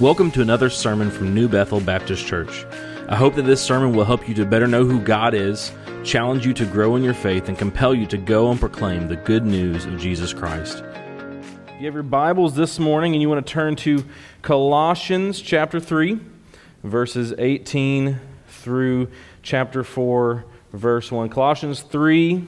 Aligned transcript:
Welcome 0.00 0.32
to 0.32 0.42
another 0.42 0.70
sermon 0.70 1.08
from 1.08 1.32
New 1.32 1.46
Bethel 1.46 1.78
Baptist 1.78 2.26
Church. 2.26 2.66
I 3.08 3.14
hope 3.14 3.36
that 3.36 3.42
this 3.42 3.62
sermon 3.62 3.94
will 3.94 4.04
help 4.04 4.28
you 4.28 4.34
to 4.34 4.44
better 4.44 4.66
know 4.66 4.84
who 4.84 4.98
God 4.98 5.34
is, 5.34 5.70
challenge 6.02 6.44
you 6.44 6.52
to 6.54 6.66
grow 6.66 6.96
in 6.96 7.04
your 7.04 7.14
faith, 7.14 7.48
and 7.48 7.56
compel 7.56 7.94
you 7.94 8.04
to 8.06 8.18
go 8.18 8.50
and 8.50 8.58
proclaim 8.58 9.06
the 9.06 9.14
good 9.14 9.46
news 9.46 9.84
of 9.84 9.96
Jesus 10.00 10.32
Christ. 10.32 10.82
If 11.68 11.78
you 11.78 11.86
have 11.86 11.94
your 11.94 12.02
Bibles 12.02 12.56
this 12.56 12.80
morning 12.80 13.12
and 13.12 13.22
you 13.22 13.28
want 13.28 13.46
to 13.46 13.52
turn 13.52 13.76
to 13.76 14.04
Colossians 14.42 15.40
chapter 15.40 15.78
3, 15.78 16.18
verses 16.82 17.32
18 17.38 18.18
through 18.48 19.08
chapter 19.44 19.84
4, 19.84 20.44
verse 20.72 21.12
1. 21.12 21.28
Colossians 21.28 21.82
3, 21.82 22.44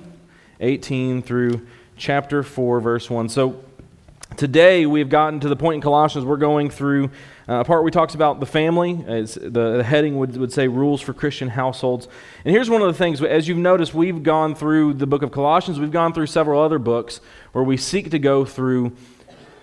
18 0.59 1.23
through 1.23 1.65
chapter 1.97 2.43
4, 2.43 2.81
verse 2.81 3.09
1. 3.09 3.29
So 3.29 3.63
today 4.37 4.85
we've 4.85 5.09
gotten 5.09 5.39
to 5.39 5.49
the 5.49 5.55
point 5.55 5.77
in 5.77 5.81
Colossians 5.81 6.27
we're 6.27 6.37
going 6.39 6.71
through 6.71 7.09
uh, 7.49 7.61
a 7.61 7.65
part 7.65 7.79
where 7.79 7.83
we 7.83 7.91
talks 7.91 8.15
about 8.15 8.41
the 8.41 8.47
family. 8.47 9.05
As 9.07 9.35
the, 9.35 9.77
the 9.77 9.85
heading 9.85 10.19
would, 10.19 10.37
would 10.37 10.53
say 10.53 10.67
rules 10.67 11.01
for 11.01 11.13
Christian 11.13 11.49
households. 11.49 12.09
And 12.45 12.53
here's 12.53 12.69
one 12.69 12.83
of 12.83 12.89
the 12.89 12.95
things, 12.95 13.23
as 13.23 13.47
you've 13.47 13.59
noticed, 13.59 13.95
we've 13.95 14.23
gone 14.23 14.55
through 14.55 14.95
the 14.95 15.07
book 15.07 15.23
of 15.23 15.31
Colossians, 15.31 15.79
we've 15.79 15.93
gone 15.93 16.13
through 16.13 16.27
several 16.27 16.61
other 16.61 16.79
books 16.79 17.21
where 17.53 17.65
we 17.65 17.77
seek 17.77 18.11
to 18.11 18.19
go 18.19 18.45
through 18.45 18.97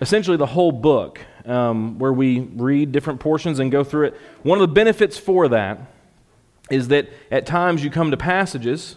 essentially 0.00 0.36
the 0.36 0.46
whole 0.46 0.72
book, 0.72 1.20
um, 1.44 1.98
where 1.98 2.12
we 2.12 2.40
read 2.40 2.90
different 2.92 3.20
portions 3.20 3.58
and 3.58 3.70
go 3.70 3.84
through 3.84 4.06
it. 4.06 4.14
One 4.42 4.58
of 4.60 4.68
the 4.68 4.74
benefits 4.74 5.18
for 5.18 5.48
that 5.48 5.78
is 6.70 6.88
that 6.88 7.08
at 7.30 7.46
times 7.46 7.84
you 7.84 7.90
come 7.90 8.10
to 8.10 8.16
passages 8.16 8.96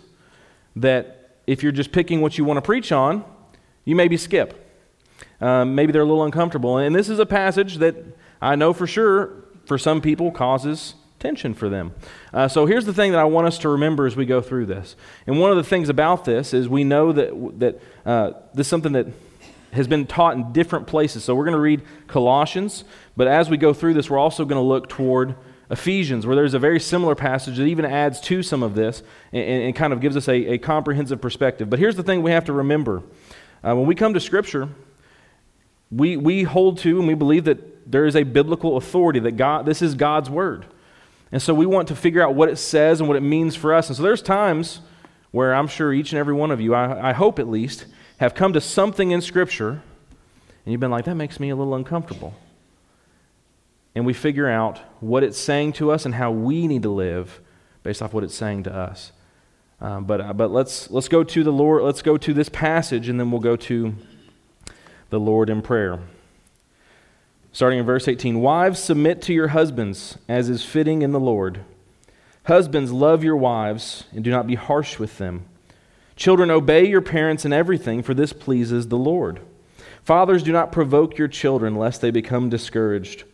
that 0.76 1.36
if 1.46 1.64
you're 1.64 1.72
just 1.72 1.92
picking 1.92 2.22
what 2.22 2.38
you 2.38 2.46
want 2.46 2.58
to 2.58 2.62
preach 2.62 2.92
on, 2.92 3.26
you 3.84 3.96
maybe 3.96 4.18
skip. 4.18 4.64
Um, 5.40 5.76
maybe 5.76 5.92
they're 5.92 6.02
a 6.02 6.06
little 6.06 6.24
uncomfortable. 6.24 6.78
And 6.78 6.96
this 6.96 7.10
is 7.10 7.20
a 7.20 7.26
passage 7.26 7.78
that 7.78 7.96
I 8.42 8.56
know 8.56 8.74
for 8.74 8.88
sure 8.88 9.34
for 9.66 9.78
some 9.78 10.02
people 10.02 10.32
causes 10.32 10.96
tension 11.20 11.54
for 11.54 11.70
them. 11.70 11.94
Uh, 12.34 12.48
so 12.48 12.66
here's 12.66 12.86
the 12.86 12.94
thing 12.94 13.12
that 13.12 13.20
I 13.20 13.26
want 13.26 13.48
us 13.48 13.58
to 13.60 13.70
remember 13.70 14.06
as 14.06 14.16
we 14.16 14.26
go 14.26 14.42
through 14.42 14.68
this. 14.68 14.96
And 15.26 15.40
one 15.40 15.52
of 15.52 15.58
the 15.58 15.64
things 15.64 15.90
about 15.90 16.26
this 16.26 16.54
is 16.54 16.70
we 16.70 16.84
know 16.84 17.12
that, 17.12 17.60
that 17.60 17.82
uh, 18.06 18.32
this 18.54 18.68
is 18.68 18.70
something 18.70 18.94
that 18.94 19.08
has 19.74 19.88
been 19.88 20.06
taught 20.06 20.36
in 20.36 20.54
different 20.54 20.88
places. 20.88 21.24
So 21.24 21.36
we're 21.36 21.46
going 21.46 21.54
to 21.54 21.60
read 21.60 21.82
Colossians, 22.08 22.84
but 23.16 23.28
as 23.28 23.50
we 23.50 23.58
go 23.58 23.74
through 23.74 23.96
this, 23.96 24.10
we're 24.10 24.18
also 24.18 24.46
going 24.46 24.62
to 24.62 24.68
look 24.68 24.90
toward 24.90 25.36
Ephesians, 25.70 26.26
where 26.26 26.36
there's 26.36 26.54
a 26.54 26.60
very 26.60 26.80
similar 26.80 27.14
passage 27.14 27.58
that 27.58 27.66
even 27.66 27.84
adds 27.84 28.22
to 28.22 28.42
some 28.42 28.64
of 28.64 28.74
this 28.74 29.04
and, 29.34 29.44
and 29.44 29.76
kind 29.76 29.92
of 29.92 30.00
gives 30.00 30.16
us 30.16 30.30
a, 30.30 30.54
a, 30.54 30.58
comprehensive 30.58 31.20
perspective. 31.20 31.70
But 31.70 31.80
here's 31.80 31.98
the 31.98 32.04
thing 32.04 32.24
we 32.24 32.32
have 32.32 32.46
to 32.46 32.54
remember 32.54 33.04
uh, 33.64 33.76
when 33.76 33.86
we 33.86 33.96
come 33.96 34.14
to 34.14 34.20
Scripture, 34.22 34.70
we, 35.92 36.16
we 36.16 36.44
hold 36.44 36.78
to 36.80 37.00
and 37.00 37.08
we 37.08 37.16
believe 37.16 37.44
that 37.46 37.77
there 37.90 38.06
is 38.06 38.16
a 38.16 38.24
biblical 38.24 38.78
authority, 38.78 39.20
that 39.20 39.38
God, 39.38 39.66
this 39.66 39.82
is 39.82 39.96
God's 39.96 40.30
Word. 40.30 40.66
And 41.32 41.42
so 41.42 41.54
we 41.54 41.66
want 41.66 41.88
to 41.90 41.96
figure 41.96 42.22
out 42.22 42.36
what 42.36 42.50
it 42.50 42.58
says 42.58 43.00
and 43.00 43.08
what 43.08 43.18
it 43.18 43.22
means 43.22 43.56
for 43.56 43.74
us. 43.74 43.90
And 43.90 43.98
so 43.98 44.04
there's 44.04 44.22
times 44.22 44.82
where 45.32 45.54
I'm 45.54 45.68
sure 45.68 45.94
each 45.94 46.12
and 46.12 46.20
every 46.20 46.34
one 46.34 46.52
of 46.52 46.62
you, 46.62 46.74
I, 46.74 47.10
I 47.10 47.14
hope 47.14 47.40
at 47.40 47.48
least, 47.48 47.86
have 48.18 48.34
come 48.34 48.54
to 48.54 48.62
something 48.62 49.12
in 49.12 49.22
Scripture 49.22 49.82
and 50.66 50.72
you've 50.74 50.82
been 50.82 50.92
like, 50.92 51.06
that 51.06 51.16
makes 51.16 51.40
me 51.40 51.50
a 51.50 51.56
little 51.56 51.76
uncomfortable 51.76 52.34
and 53.96 54.06
we 54.06 54.14
figure 54.14 54.48
out 54.48 54.80
what 55.00 55.24
it's 55.24 55.38
saying 55.40 55.74
to 55.74 55.92
us 55.92 56.06
and 56.06 56.14
how 56.14 56.30
we 56.30 56.68
need 56.68 56.84
to 56.84 56.90
live 56.90 57.42
based 57.82 58.02
off 58.02 58.14
what 58.14 58.24
it's 58.24 58.36
saying 58.36 58.64
to 58.64 58.72
us. 58.72 59.12
Um, 59.82 60.06
but 60.06 60.22
uh, 60.22 60.34
but 60.34 60.52
let's, 60.52 60.92
let's 60.92 61.08
go 61.08 61.24
to 61.24 61.44
the 61.44 61.52
Lord, 61.52 61.84
let's 61.84 62.02
go 62.02 62.18
to 62.18 62.34
this 62.34 62.50
passage, 62.50 63.10
and 63.10 63.20
then 63.20 63.32
we'll 63.32 63.42
go 63.42 63.56
to 63.56 63.96
the 65.10 65.20
Lord 65.20 65.50
in 65.50 65.62
prayer. 65.62 66.00
Starting 67.52 67.80
in 67.80 67.86
verse 67.86 68.08
18 68.08 68.40
Wives, 68.40 68.80
submit 68.80 69.22
to 69.24 69.34
your 69.34 69.50
husbands 69.50 70.18
as 70.28 70.50
is 70.50 70.66
fitting 70.66 71.02
in 71.02 71.12
the 71.12 71.20
Lord. 71.20 71.64
Husbands, 72.46 72.92
love 72.92 73.24
your 73.24 73.36
wives 73.36 74.06
and 74.14 74.24
do 74.24 74.32
not 74.32 74.48
be 74.48 74.56
harsh 74.56 75.00
with 75.00 75.18
them. 75.18 75.46
Children, 76.16 76.50
obey 76.50 76.88
your 76.88 77.02
parents 77.02 77.46
in 77.46 77.54
everything, 77.54 78.02
for 78.02 78.14
this 78.14 78.34
pleases 78.34 78.88
the 78.88 78.98
Lord. 78.98 79.42
Fathers, 80.04 80.44
do 80.44 80.52
not 80.52 80.72
provoke 80.72 81.18
your 81.18 81.28
children, 81.28 81.76
lest 81.76 82.02
they 82.02 82.12
become 82.12 82.50
discouraged. 82.50 83.26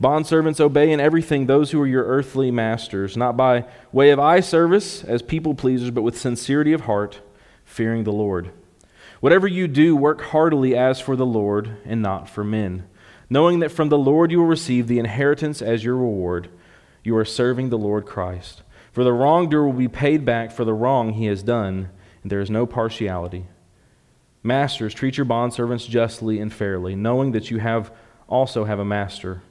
Bondservants, 0.00 0.60
obey 0.60 0.92
in 0.92 1.00
everything 1.00 1.46
those 1.46 1.70
who 1.70 1.80
are 1.80 1.86
your 1.86 2.04
earthly 2.04 2.50
masters, 2.50 3.16
not 3.16 3.36
by 3.36 3.66
way 3.92 4.10
of 4.10 4.18
eye 4.18 4.40
service 4.40 5.04
as 5.04 5.22
people 5.22 5.54
pleasers, 5.54 5.90
but 5.90 6.02
with 6.02 6.18
sincerity 6.18 6.72
of 6.72 6.82
heart, 6.82 7.20
fearing 7.64 8.04
the 8.04 8.12
Lord. 8.12 8.50
Whatever 9.20 9.46
you 9.46 9.68
do, 9.68 9.94
work 9.94 10.22
heartily 10.22 10.76
as 10.76 11.00
for 11.00 11.16
the 11.16 11.26
Lord 11.26 11.76
and 11.84 12.00
not 12.00 12.28
for 12.28 12.44
men, 12.44 12.86
knowing 13.30 13.60
that 13.60 13.70
from 13.70 13.88
the 13.88 13.98
Lord 13.98 14.30
you 14.30 14.40
will 14.40 14.46
receive 14.46 14.88
the 14.88 14.98
inheritance 14.98 15.62
as 15.62 15.84
your 15.84 15.96
reward. 15.96 16.50
You 17.04 17.16
are 17.16 17.24
serving 17.24 17.70
the 17.70 17.78
Lord 17.78 18.04
Christ. 18.04 18.62
For 18.92 19.04
the 19.04 19.12
wrongdoer 19.12 19.64
will 19.64 19.72
be 19.72 19.88
paid 19.88 20.24
back 20.24 20.50
for 20.50 20.64
the 20.64 20.74
wrong 20.74 21.12
he 21.12 21.26
has 21.26 21.42
done, 21.42 21.90
and 22.22 22.30
there 22.30 22.40
is 22.40 22.50
no 22.50 22.66
partiality. 22.66 23.46
Masters, 24.42 24.92
treat 24.92 25.16
your 25.16 25.26
bondservants 25.26 25.88
justly 25.88 26.40
and 26.40 26.52
fairly, 26.52 26.96
knowing 26.96 27.32
that 27.32 27.50
you 27.50 27.58
have 27.58 27.92
also 28.28 28.64
have 28.64 28.78
a 28.78 28.84
master 28.84 29.42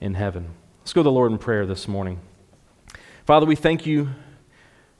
in 0.00 0.14
heaven. 0.14 0.54
Let's 0.80 0.92
go 0.92 1.00
to 1.00 1.04
the 1.04 1.12
Lord 1.12 1.30
in 1.30 1.38
prayer 1.38 1.64
this 1.64 1.86
morning. 1.86 2.20
Father, 3.24 3.46
we 3.46 3.54
thank 3.54 3.86
you 3.86 4.10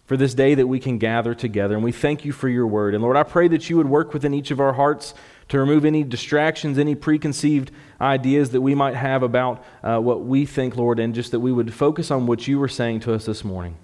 for 0.04 0.16
this 0.16 0.34
day 0.34 0.54
that 0.54 0.66
we 0.66 0.78
can 0.78 0.98
gather 0.98 1.34
together, 1.34 1.74
and 1.74 1.82
we 1.82 1.92
thank 1.92 2.24
you 2.24 2.32
for 2.32 2.48
your 2.48 2.66
word. 2.66 2.94
And 2.94 3.02
Lord, 3.02 3.16
I 3.16 3.24
pray 3.24 3.48
that 3.48 3.68
you 3.68 3.78
would 3.78 3.88
work 3.88 4.12
within 4.12 4.34
each 4.34 4.50
of 4.50 4.60
our 4.60 4.74
hearts 4.74 5.14
to 5.48 5.58
remove 5.58 5.84
any 5.84 6.04
distractions, 6.04 6.78
any 6.78 6.94
preconceived 6.94 7.70
ideas 8.00 8.50
that 8.50 8.60
we 8.60 8.74
might 8.74 8.94
have 8.94 9.22
about 9.22 9.64
uh, 9.82 9.98
what 9.98 10.24
we 10.24 10.46
think, 10.46 10.76
Lord, 10.76 10.98
and 10.98 11.14
just 11.14 11.30
that 11.32 11.40
we 11.40 11.52
would 11.52 11.72
focus 11.72 12.10
on 12.10 12.26
what 12.26 12.46
you 12.48 12.58
were 12.58 12.68
saying 12.68 13.00
to 13.00 13.14
us 13.14 13.26
this 13.26 13.44
morning. 13.44 13.76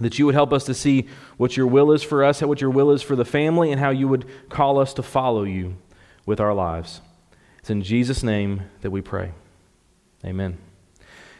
That 0.00 0.18
you 0.18 0.26
would 0.26 0.34
help 0.34 0.52
us 0.52 0.64
to 0.64 0.74
see 0.74 1.08
what 1.36 1.56
your 1.56 1.66
will 1.66 1.92
is 1.92 2.02
for 2.02 2.24
us, 2.24 2.40
what 2.42 2.60
your 2.60 2.70
will 2.70 2.92
is 2.92 3.02
for 3.02 3.16
the 3.16 3.24
family, 3.24 3.72
and 3.72 3.80
how 3.80 3.90
you 3.90 4.08
would 4.08 4.24
call 4.48 4.78
us 4.78 4.94
to 4.94 5.02
follow 5.02 5.42
you 5.42 5.76
with 6.26 6.40
our 6.40 6.54
lives. 6.54 7.00
It's 7.58 7.70
in 7.70 7.82
Jesus' 7.82 8.22
name 8.22 8.62
that 8.80 8.90
we 8.90 9.00
pray. 9.00 9.32
Amen. 10.24 10.58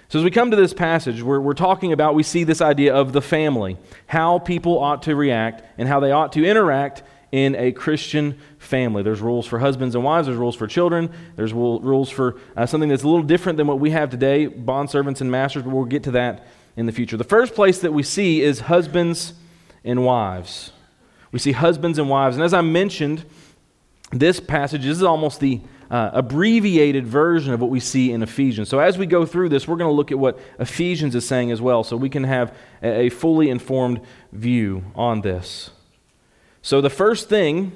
So, 0.09 0.19
as 0.19 0.25
we 0.25 0.33
come 0.33 0.51
to 0.51 0.57
this 0.57 0.75
passage, 0.75 1.23
we're, 1.23 1.39
we're 1.39 1.55
talking 1.55 1.93
about, 1.93 2.17
we 2.17 2.25
see 2.25 2.43
this 2.43 2.61
idea 2.61 2.93
of 2.93 3.13
the 3.13 3.23
family, 3.23 3.77
how 4.09 4.41
people 4.41 4.79
ought 4.81 5.05
to 5.05 5.15
react 5.15 5.63
and 5.79 5.87
how 5.89 6.01
they 6.01 6.11
ought 6.11 6.33
to 6.33 6.45
interact 6.45 7.05
in 7.33 7.55
a 7.55 7.73
Christian 7.73 8.39
family. 8.59 9.03
There's 9.03 9.21
rules 9.21 9.47
for 9.47 9.59
husbands 9.59 9.95
and 9.95 10.05
wives, 10.05 10.27
there's 10.27 10.39
rules 10.39 10.57
for 10.57 10.67
children, 10.67 11.11
there's 11.37 11.53
rules 11.53 12.11
for 12.11 12.37
uh, 12.57 12.67
something 12.67 12.89
that's 12.89 13.03
a 13.03 13.09
little 13.09 13.23
different 13.23 13.57
than 13.57 13.67
what 13.67 13.79
we 13.79 13.91
have 13.91 14.11
today 14.11 14.47
bond 14.47 14.91
servants 14.91 15.21
and 15.21 15.31
masters, 15.31 15.63
but 15.63 15.71
we'll 15.71 15.85
get 15.85 16.03
to 16.05 16.11
that 16.13 16.47
in 16.77 16.87
the 16.87 16.93
future. 16.93 17.17
The 17.17 17.25
first 17.25 17.55
place 17.55 17.79
that 17.81 17.93
we 17.93 18.03
see 18.03 18.43
is 18.43 18.61
husbands 18.61 19.35
and 19.85 20.05
wives. 20.05 20.73
We 21.33 21.39
see 21.39 21.53
husbands 21.53 21.99
and 21.99 22.09
wives. 22.09 22.37
And 22.37 22.45
as 22.45 22.53
I 22.53 22.61
mentioned, 22.61 23.25
this 24.13 24.41
passage 24.41 24.83
this 24.83 24.97
is 24.97 25.03
almost 25.03 25.41
the 25.41 25.61
uh, 25.91 26.11
abbreviated 26.13 27.07
version 27.07 27.53
of 27.53 27.61
what 27.61 27.71
we 27.71 27.81
see 27.81 28.13
in 28.13 28.23
Ephesians. 28.23 28.69
So, 28.69 28.79
as 28.79 28.97
we 28.97 29.07
go 29.07 29.27
through 29.27 29.49
this, 29.49 29.67
we're 29.67 29.77
going 29.77 29.91
to 29.91 29.95
look 29.95 30.13
at 30.13 30.19
what 30.19 30.39
Ephesians 30.59 31.15
is 31.15 31.27
saying 31.27 31.51
as 31.51 31.61
well, 31.61 31.83
so 31.83 31.97
we 31.97 32.09
can 32.09 32.25
have 32.25 32.55
a, 32.83 33.07
a 33.07 33.09
fully 33.09 33.51
informed 33.51 34.01
view 34.33 34.85
on 34.95 35.21
this. 35.23 35.71
So, 36.63 36.81
the 36.81 36.91
first 36.91 37.29
thing 37.29 37.73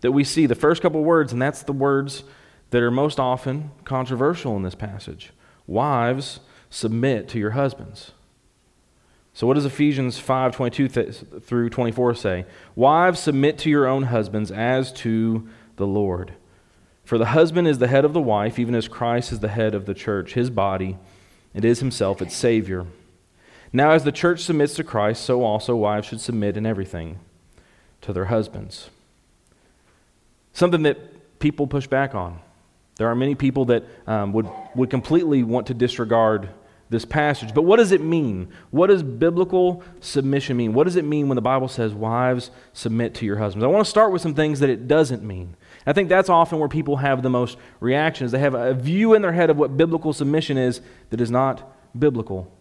that 0.00 0.12
we 0.12 0.24
see, 0.24 0.46
the 0.46 0.54
first 0.54 0.82
couple 0.82 1.02
words, 1.02 1.32
and 1.32 1.40
that's 1.40 1.62
the 1.62 1.72
words 1.72 2.24
that 2.70 2.82
are 2.82 2.90
most 2.90 3.20
often 3.20 3.70
controversial 3.84 4.56
in 4.56 4.62
this 4.62 4.74
passage 4.74 5.32
Wives, 5.66 6.40
submit 6.70 7.28
to 7.28 7.38
your 7.38 7.50
husbands. 7.50 8.12
So, 9.34 9.46
what 9.46 9.54
does 9.54 9.64
Ephesians 9.64 10.18
5 10.18 10.54
22 10.54 10.88
th- 10.88 11.24
through 11.42 11.70
24 11.70 12.14
say? 12.14 12.46
Wives, 12.74 13.20
submit 13.20 13.58
to 13.58 13.70
your 13.70 13.86
own 13.86 14.04
husbands 14.04 14.50
as 14.50 14.92
to 14.94 15.48
the 15.76 15.86
Lord. 15.86 16.34
For 17.04 17.18
the 17.18 17.26
husband 17.26 17.66
is 17.66 17.78
the 17.78 17.88
head 17.88 18.04
of 18.04 18.12
the 18.12 18.20
wife, 18.20 18.58
even 18.58 18.74
as 18.74 18.88
Christ 18.88 19.32
is 19.32 19.40
the 19.40 19.48
head 19.48 19.74
of 19.74 19.86
the 19.86 19.94
church, 19.94 20.34
his 20.34 20.50
body. 20.50 20.98
And 21.54 21.66
is 21.66 21.80
himself 21.80 22.22
its 22.22 22.34
Savior. 22.34 22.86
Now, 23.74 23.90
as 23.90 24.04
the 24.04 24.12
church 24.12 24.40
submits 24.40 24.72
to 24.76 24.84
Christ, 24.84 25.22
so 25.22 25.42
also 25.42 25.76
wives 25.76 26.08
should 26.08 26.20
submit 26.22 26.56
in 26.56 26.64
everything 26.64 27.18
to 28.02 28.12
their 28.12 28.26
husbands. 28.26 28.90
Something 30.52 30.82
that 30.82 31.38
people 31.38 31.66
push 31.66 31.86
back 31.86 32.14
on. 32.14 32.38
There 32.96 33.08
are 33.08 33.14
many 33.14 33.34
people 33.34 33.64
that 33.66 33.84
um, 34.06 34.32
would, 34.32 34.48
would 34.74 34.90
completely 34.90 35.42
want 35.42 35.66
to 35.68 35.74
disregard 35.74 36.50
this 36.92 37.04
passage. 37.04 37.54
But 37.54 37.62
what 37.62 37.78
does 37.78 37.90
it 37.90 38.02
mean? 38.02 38.52
What 38.70 38.88
does 38.88 39.02
biblical 39.02 39.82
submission 40.00 40.56
mean? 40.56 40.74
What 40.74 40.84
does 40.84 40.96
it 40.96 41.04
mean 41.04 41.26
when 41.28 41.36
the 41.36 41.42
Bible 41.42 41.68
says, 41.68 41.94
Wives, 41.94 42.50
submit 42.74 43.14
to 43.14 43.26
your 43.26 43.38
husbands? 43.38 43.64
I 43.64 43.68
want 43.68 43.84
to 43.84 43.90
start 43.90 44.12
with 44.12 44.22
some 44.22 44.34
things 44.34 44.60
that 44.60 44.68
it 44.68 44.86
doesn't 44.86 45.22
mean. 45.22 45.56
I 45.86 45.92
think 45.94 46.08
that's 46.08 46.28
often 46.28 46.58
where 46.58 46.68
people 46.68 46.98
have 46.98 47.22
the 47.22 47.30
most 47.30 47.56
reactions. 47.80 48.30
They 48.30 48.38
have 48.38 48.54
a 48.54 48.74
view 48.74 49.14
in 49.14 49.22
their 49.22 49.32
head 49.32 49.50
of 49.50 49.56
what 49.56 49.76
biblical 49.76 50.12
submission 50.12 50.58
is 50.58 50.80
that 51.10 51.20
is 51.20 51.30
not 51.30 51.74
biblical. 51.98 52.52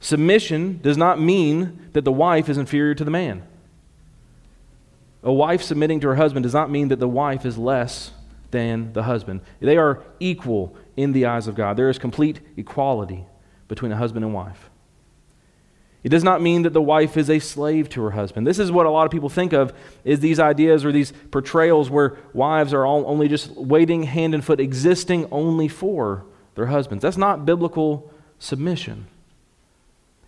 Submission 0.00 0.80
does 0.82 0.96
not 0.96 1.20
mean 1.20 1.90
that 1.92 2.04
the 2.04 2.12
wife 2.12 2.48
is 2.48 2.58
inferior 2.58 2.94
to 2.94 3.04
the 3.04 3.10
man. 3.10 3.42
A 5.26 5.32
wife 5.32 5.60
submitting 5.60 5.98
to 6.00 6.06
her 6.06 6.14
husband 6.14 6.44
does 6.44 6.54
not 6.54 6.70
mean 6.70 6.86
that 6.88 7.00
the 7.00 7.08
wife 7.08 7.44
is 7.44 7.58
less 7.58 8.12
than 8.52 8.92
the 8.92 9.02
husband. 9.02 9.40
They 9.58 9.76
are 9.76 10.04
equal 10.20 10.76
in 10.96 11.12
the 11.12 11.26
eyes 11.26 11.48
of 11.48 11.56
God. 11.56 11.76
There 11.76 11.90
is 11.90 11.98
complete 11.98 12.38
equality 12.56 13.26
between 13.66 13.90
a 13.90 13.96
husband 13.96 14.24
and 14.24 14.32
wife. 14.32 14.70
It 16.04 16.10
does 16.10 16.22
not 16.22 16.40
mean 16.40 16.62
that 16.62 16.72
the 16.72 16.80
wife 16.80 17.16
is 17.16 17.28
a 17.28 17.40
slave 17.40 17.88
to 17.90 18.02
her 18.02 18.12
husband. 18.12 18.46
This 18.46 18.60
is 18.60 18.70
what 18.70 18.86
a 18.86 18.90
lot 18.90 19.04
of 19.04 19.10
people 19.10 19.28
think 19.28 19.52
of 19.52 19.72
is 20.04 20.20
these 20.20 20.38
ideas 20.38 20.84
or 20.84 20.92
these 20.92 21.12
portrayals 21.32 21.90
where 21.90 22.16
wives 22.32 22.72
are 22.72 22.86
all 22.86 23.02
only 23.08 23.26
just 23.26 23.50
waiting 23.50 24.04
hand 24.04 24.32
and 24.32 24.44
foot, 24.44 24.60
existing 24.60 25.26
only 25.32 25.66
for 25.66 26.24
their 26.54 26.66
husbands. 26.66 27.02
That's 27.02 27.16
not 27.16 27.44
biblical 27.44 28.12
submission. 28.38 29.08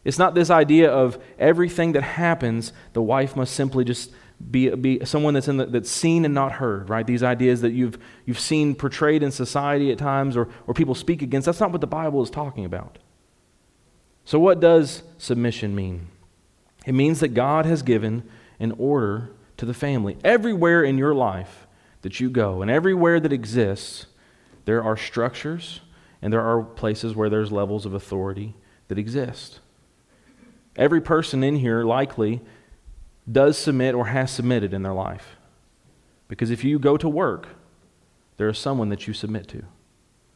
It's 0.03 0.19
not 0.19 0.35
this 0.35 0.51
idea 0.51 0.91
of 0.91 1.23
everything 1.39 1.93
that 1.93 2.03
happens, 2.03 2.73
the 2.95 3.03
wife 3.03 3.37
must 3.37 3.55
simply 3.55 3.85
just 3.85 4.11
be, 4.51 4.71
be 4.71 5.05
someone 5.05 5.35
that's, 5.35 5.49
in 5.49 5.57
the, 5.57 5.67
that's 5.67 5.91
seen 5.91 6.25
and 6.25 6.33
not 6.33 6.53
heard, 6.53 6.89
right? 6.89 7.07
These 7.07 7.23
ideas 7.23 7.61
that 7.63 7.73
you've, 7.73 7.99
you've 8.25 8.39
seen 8.39 8.75
portrayed 8.75 9.23
in 9.23 9.31
society 9.31 9.91
at 9.91 9.99
times 9.99 10.37
or, 10.37 10.49
or 10.67 10.75
people 10.75 10.95
speak 10.95 11.23
against. 11.23 11.47
That's 11.47 11.61
not 11.61 11.73
what 11.73 11.81
the 11.81 11.87
Bible 11.87 12.23
is 12.23 12.31
talking 12.31 12.65
about. 12.65 12.99
So, 14.25 14.39
what 14.39 14.61
does 14.61 15.03
submission 15.17 15.75
mean? 15.75 16.09
It 16.87 16.93
means 16.93 17.21
that 17.21 17.29
God 17.29 17.67
has 17.67 17.83
given 17.83 18.29
an 18.61 18.73
order 18.79 19.31
to 19.57 19.67
the 19.67 19.75
family. 19.75 20.17
Everywhere 20.23 20.85
in 20.85 20.99
your 20.99 21.15
life 21.15 21.67
that 22.03 22.21
you 22.21 22.31
go 22.31 22.63
and 22.63 22.71
everywhere 22.71 23.21
that 23.21 23.33
exists, 23.33 24.07
there 24.65 24.83
are 24.83 24.97
structures 24.97 25.81
and 26.23 26.33
there 26.33 26.43
are 26.43 26.63
places 26.63 27.15
where 27.15 27.29
there's 27.29 27.51
levels 27.51 27.87
of 27.87 27.95
authority 27.95 28.55
that 28.89 28.99
exist. 28.99 29.61
Every 30.77 31.01
person 31.01 31.43
in 31.43 31.57
here 31.57 31.83
likely 31.83 32.41
does 33.31 33.59
submit 33.59 33.95
or 33.95 34.07
has 34.07 34.31
submitted 34.31 34.73
in 34.73 34.83
their 34.83 34.93
life. 34.93 35.37
Because 36.29 36.51
if 36.51 36.65
you 36.65 36.79
go 36.79 36.97
to 36.97 37.09
work, 37.09 37.49
there 38.37 38.49
is 38.49 38.59
someone 38.59 38.89
that 38.91 39.07
you 39.07 39.15
submit 39.15 39.49
to. 39.49 39.65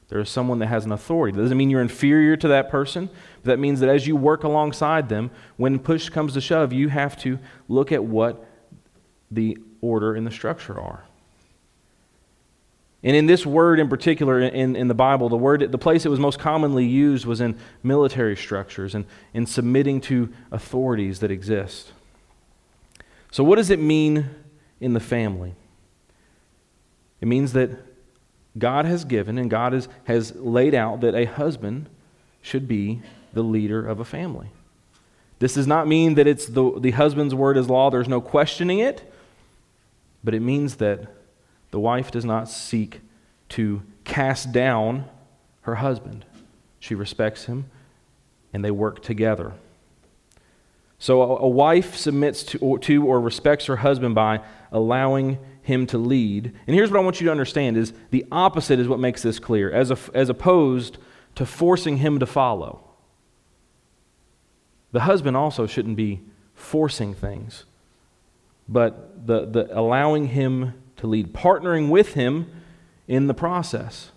There 0.08 0.20
is 0.20 0.28
someone 0.28 0.58
that 0.58 0.66
has 0.66 0.84
an 0.84 0.92
authority. 0.92 1.34
That 1.34 1.42
doesn't 1.42 1.56
mean 1.56 1.70
you're 1.70 1.80
inferior 1.80 2.36
to 2.36 2.48
that 2.48 2.68
person. 2.68 3.08
But 3.42 3.52
that 3.52 3.58
means 3.58 3.80
that 3.80 3.88
as 3.88 4.06
you 4.06 4.14
work 4.14 4.44
alongside 4.44 5.08
them, 5.08 5.30
when 5.56 5.78
push 5.78 6.10
comes 6.10 6.34
to 6.34 6.40
shove, 6.40 6.72
you 6.72 6.88
have 6.88 7.16
to 7.22 7.38
look 7.68 7.92
at 7.92 8.04
what 8.04 8.44
the 9.30 9.56
order 9.80 10.14
and 10.14 10.26
the 10.26 10.30
structure 10.30 10.78
are. 10.78 11.04
And 13.02 13.16
in 13.16 13.26
this 13.26 13.46
word 13.46 13.80
in 13.80 13.88
particular 13.88 14.40
in, 14.40 14.76
in 14.76 14.86
the 14.86 14.94
Bible, 14.94 15.28
the 15.28 15.36
word 15.36 15.72
the 15.72 15.78
place 15.78 16.04
it 16.04 16.08
was 16.08 16.20
most 16.20 16.38
commonly 16.38 16.86
used 16.86 17.24
was 17.24 17.40
in 17.40 17.58
military 17.82 18.36
structures 18.36 18.94
and 18.94 19.06
in 19.32 19.46
submitting 19.46 20.00
to 20.02 20.32
authorities 20.52 21.20
that 21.20 21.30
exist. 21.30 21.92
So 23.32 23.42
what 23.42 23.56
does 23.56 23.70
it 23.70 23.80
mean 23.80 24.28
in 24.80 24.92
the 24.92 25.00
family? 25.00 25.54
It 27.20 27.26
means 27.26 27.54
that 27.54 27.70
God 28.58 28.84
has 28.84 29.04
given 29.04 29.38
and 29.38 29.50
God 29.50 29.72
has, 29.72 29.88
has 30.04 30.36
laid 30.36 30.74
out 30.74 31.00
that 31.00 31.14
a 31.14 31.24
husband 31.24 31.88
should 32.42 32.68
be 32.68 33.00
the 33.32 33.42
leader 33.42 33.84
of 33.84 33.98
a 33.98 34.04
family. 34.04 34.48
This 35.38 35.54
does 35.54 35.66
not 35.66 35.88
mean 35.88 36.14
that 36.14 36.26
it's 36.26 36.46
the, 36.46 36.78
the 36.78 36.90
husband's 36.92 37.34
word 37.34 37.56
is 37.56 37.70
law, 37.70 37.90
there's 37.90 38.06
no 38.06 38.20
questioning 38.20 38.78
it, 38.78 39.10
but 40.22 40.34
it 40.34 40.40
means 40.40 40.76
that 40.76 41.08
the 41.70 41.80
wife 41.80 42.10
does 42.10 42.24
not 42.24 42.48
seek 42.48 43.00
to 43.48 43.82
cast 44.04 44.52
down 44.52 45.06
her 45.62 45.76
husband. 45.76 46.24
She 46.78 46.94
respects 46.94 47.46
him, 47.46 47.64
and 48.52 48.64
they 48.64 48.70
work 48.70 49.02
together. 49.02 49.54
So 51.02 51.20
a, 51.20 51.36
a 51.38 51.48
wife 51.48 51.96
submits 51.96 52.44
to 52.44 52.58
or, 52.58 52.78
to 52.78 53.04
or 53.04 53.20
respects 53.20 53.66
her 53.66 53.74
husband 53.74 54.14
by 54.14 54.38
allowing 54.70 55.40
him 55.60 55.84
to 55.88 55.98
lead. 55.98 56.52
And 56.64 56.76
here's 56.76 56.92
what 56.92 57.00
I 57.00 57.02
want 57.02 57.20
you 57.20 57.24
to 57.24 57.32
understand 57.32 57.76
is 57.76 57.92
the 58.10 58.24
opposite 58.30 58.78
is 58.78 58.86
what 58.86 59.00
makes 59.00 59.20
this 59.20 59.40
clear, 59.40 59.68
as, 59.68 59.90
a, 59.90 59.98
as 60.14 60.28
opposed 60.28 60.98
to 61.34 61.44
forcing 61.44 61.96
him 61.96 62.20
to 62.20 62.26
follow. 62.26 62.88
The 64.92 65.00
husband 65.00 65.36
also 65.36 65.66
shouldn't 65.66 65.96
be 65.96 66.20
forcing 66.54 67.14
things, 67.14 67.64
but 68.68 69.26
the, 69.26 69.44
the 69.46 69.76
allowing 69.76 70.28
him 70.28 70.74
to 70.98 71.08
lead, 71.08 71.32
partnering 71.32 71.88
with 71.88 72.14
him 72.14 72.48
in 73.08 73.26
the 73.26 73.34
process. 73.34 74.12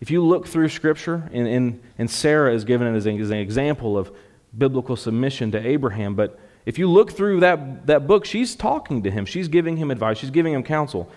If 0.00 0.10
you 0.10 0.24
look 0.24 0.48
through 0.48 0.70
Scripture, 0.70 1.28
and, 1.34 1.46
and, 1.46 1.82
and 1.98 2.10
Sarah 2.10 2.54
is 2.54 2.64
given 2.64 2.94
as 2.94 3.06
as 3.06 3.30
an 3.30 3.36
example 3.36 3.98
of 3.98 4.10
biblical 4.56 4.96
submission 4.96 5.50
to 5.52 5.66
Abraham, 5.66 6.14
but 6.14 6.38
if 6.66 6.78
you 6.78 6.90
look 6.90 7.12
through 7.12 7.40
that, 7.40 7.86
that 7.86 8.06
book, 8.06 8.24
she's 8.24 8.54
talking 8.54 9.02
to 9.02 9.10
him. 9.10 9.24
She's 9.24 9.48
giving 9.48 9.76
him 9.76 9.90
advice. 9.90 10.18
She's 10.18 10.30
giving 10.30 10.52
him 10.52 10.62
counsel. 10.62 11.10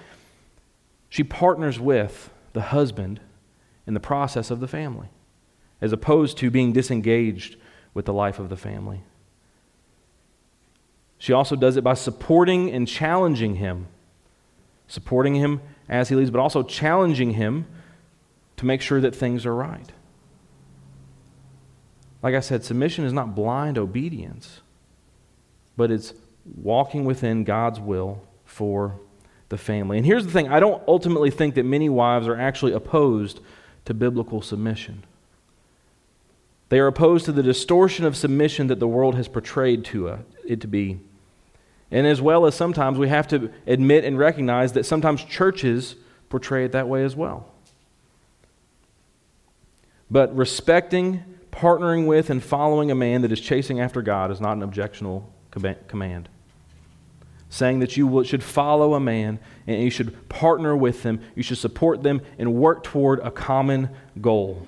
She 1.09 1.23
partners 1.23 1.79
with 1.79 2.29
the 2.53 2.61
husband 2.61 3.19
in 3.85 3.93
the 3.93 3.99
process 3.99 4.49
of 4.49 4.59
the 4.59 4.67
family, 4.67 5.07
as 5.81 5.91
opposed 5.91 6.37
to 6.37 6.49
being 6.49 6.71
disengaged 6.71 7.57
with 7.93 8.05
the 8.05 8.13
life 8.13 8.39
of 8.39 8.49
the 8.49 8.57
family. 8.57 9.03
She 11.17 11.33
also 11.33 11.55
does 11.55 11.77
it 11.77 11.83
by 11.83 11.93
supporting 11.93 12.71
and 12.71 12.87
challenging 12.87 13.55
him. 13.55 13.87
Supporting 14.87 15.35
him 15.35 15.61
as 15.87 16.09
he 16.09 16.15
leads, 16.15 16.31
but 16.31 16.39
also 16.39 16.63
challenging 16.63 17.31
him 17.31 17.65
to 18.57 18.65
make 18.65 18.81
sure 18.81 19.01
that 19.01 19.15
things 19.15 19.45
are 19.45 19.55
right. 19.55 19.91
Like 22.23 22.35
I 22.35 22.39
said, 22.39 22.63
submission 22.63 23.03
is 23.03 23.11
not 23.11 23.35
blind 23.35 23.77
obedience, 23.77 24.61
but 25.75 25.91
it's 25.91 26.13
walking 26.55 27.03
within 27.03 27.43
God's 27.43 27.81
will 27.81 28.23
for 28.45 28.95
the 29.49 29.57
family. 29.57 29.97
And 29.97 30.05
here's 30.05 30.25
the 30.25 30.31
thing 30.31 30.47
I 30.47 30.61
don't 30.61 30.81
ultimately 30.87 31.29
think 31.29 31.55
that 31.55 31.65
many 31.65 31.89
wives 31.89 32.27
are 32.27 32.39
actually 32.39 32.71
opposed 32.71 33.41
to 33.85 33.93
biblical 33.93 34.41
submission. 34.41 35.03
They 36.69 36.79
are 36.79 36.87
opposed 36.87 37.25
to 37.25 37.33
the 37.33 37.43
distortion 37.43 38.05
of 38.05 38.15
submission 38.15 38.67
that 38.67 38.79
the 38.79 38.87
world 38.87 39.15
has 39.15 39.27
portrayed 39.27 39.83
to 39.85 40.09
uh, 40.09 40.17
it 40.45 40.61
to 40.61 40.67
be. 40.67 40.99
And 41.91 42.07
as 42.07 42.21
well 42.21 42.45
as 42.45 42.55
sometimes 42.55 42.97
we 42.97 43.09
have 43.09 43.27
to 43.27 43.51
admit 43.67 44.05
and 44.05 44.17
recognize 44.17 44.71
that 44.71 44.85
sometimes 44.85 45.23
churches 45.23 45.95
portray 46.29 46.65
it 46.65 46.71
that 46.71 46.87
way 46.87 47.03
as 47.03 47.15
well. 47.15 47.51
But 50.09 50.35
respecting, 50.35 51.32
partnering 51.53 52.07
with, 52.07 52.29
and 52.29 52.43
following 52.43 52.91
a 52.91 52.95
man 52.95 53.21
that 53.21 53.31
is 53.31 53.39
chasing 53.39 53.79
after 53.79 54.01
God 54.01 54.31
is 54.31 54.41
not 54.41 54.57
an 54.57 54.63
objectionable 54.63 55.31
command. 55.87 56.27
Saying 57.49 57.79
that 57.79 57.95
you 57.95 58.23
should 58.23 58.43
follow 58.43 58.95
a 58.95 58.99
man 58.99 59.39
and 59.67 59.81
you 59.81 59.91
should 59.91 60.27
partner 60.27 60.75
with 60.75 61.03
them, 61.03 61.21
you 61.35 61.43
should 61.43 61.59
support 61.59 62.01
them 62.01 62.21
and 62.39 62.55
work 62.55 62.83
toward 62.83 63.19
a 63.19 63.29
common 63.29 63.89
goal. 64.19 64.65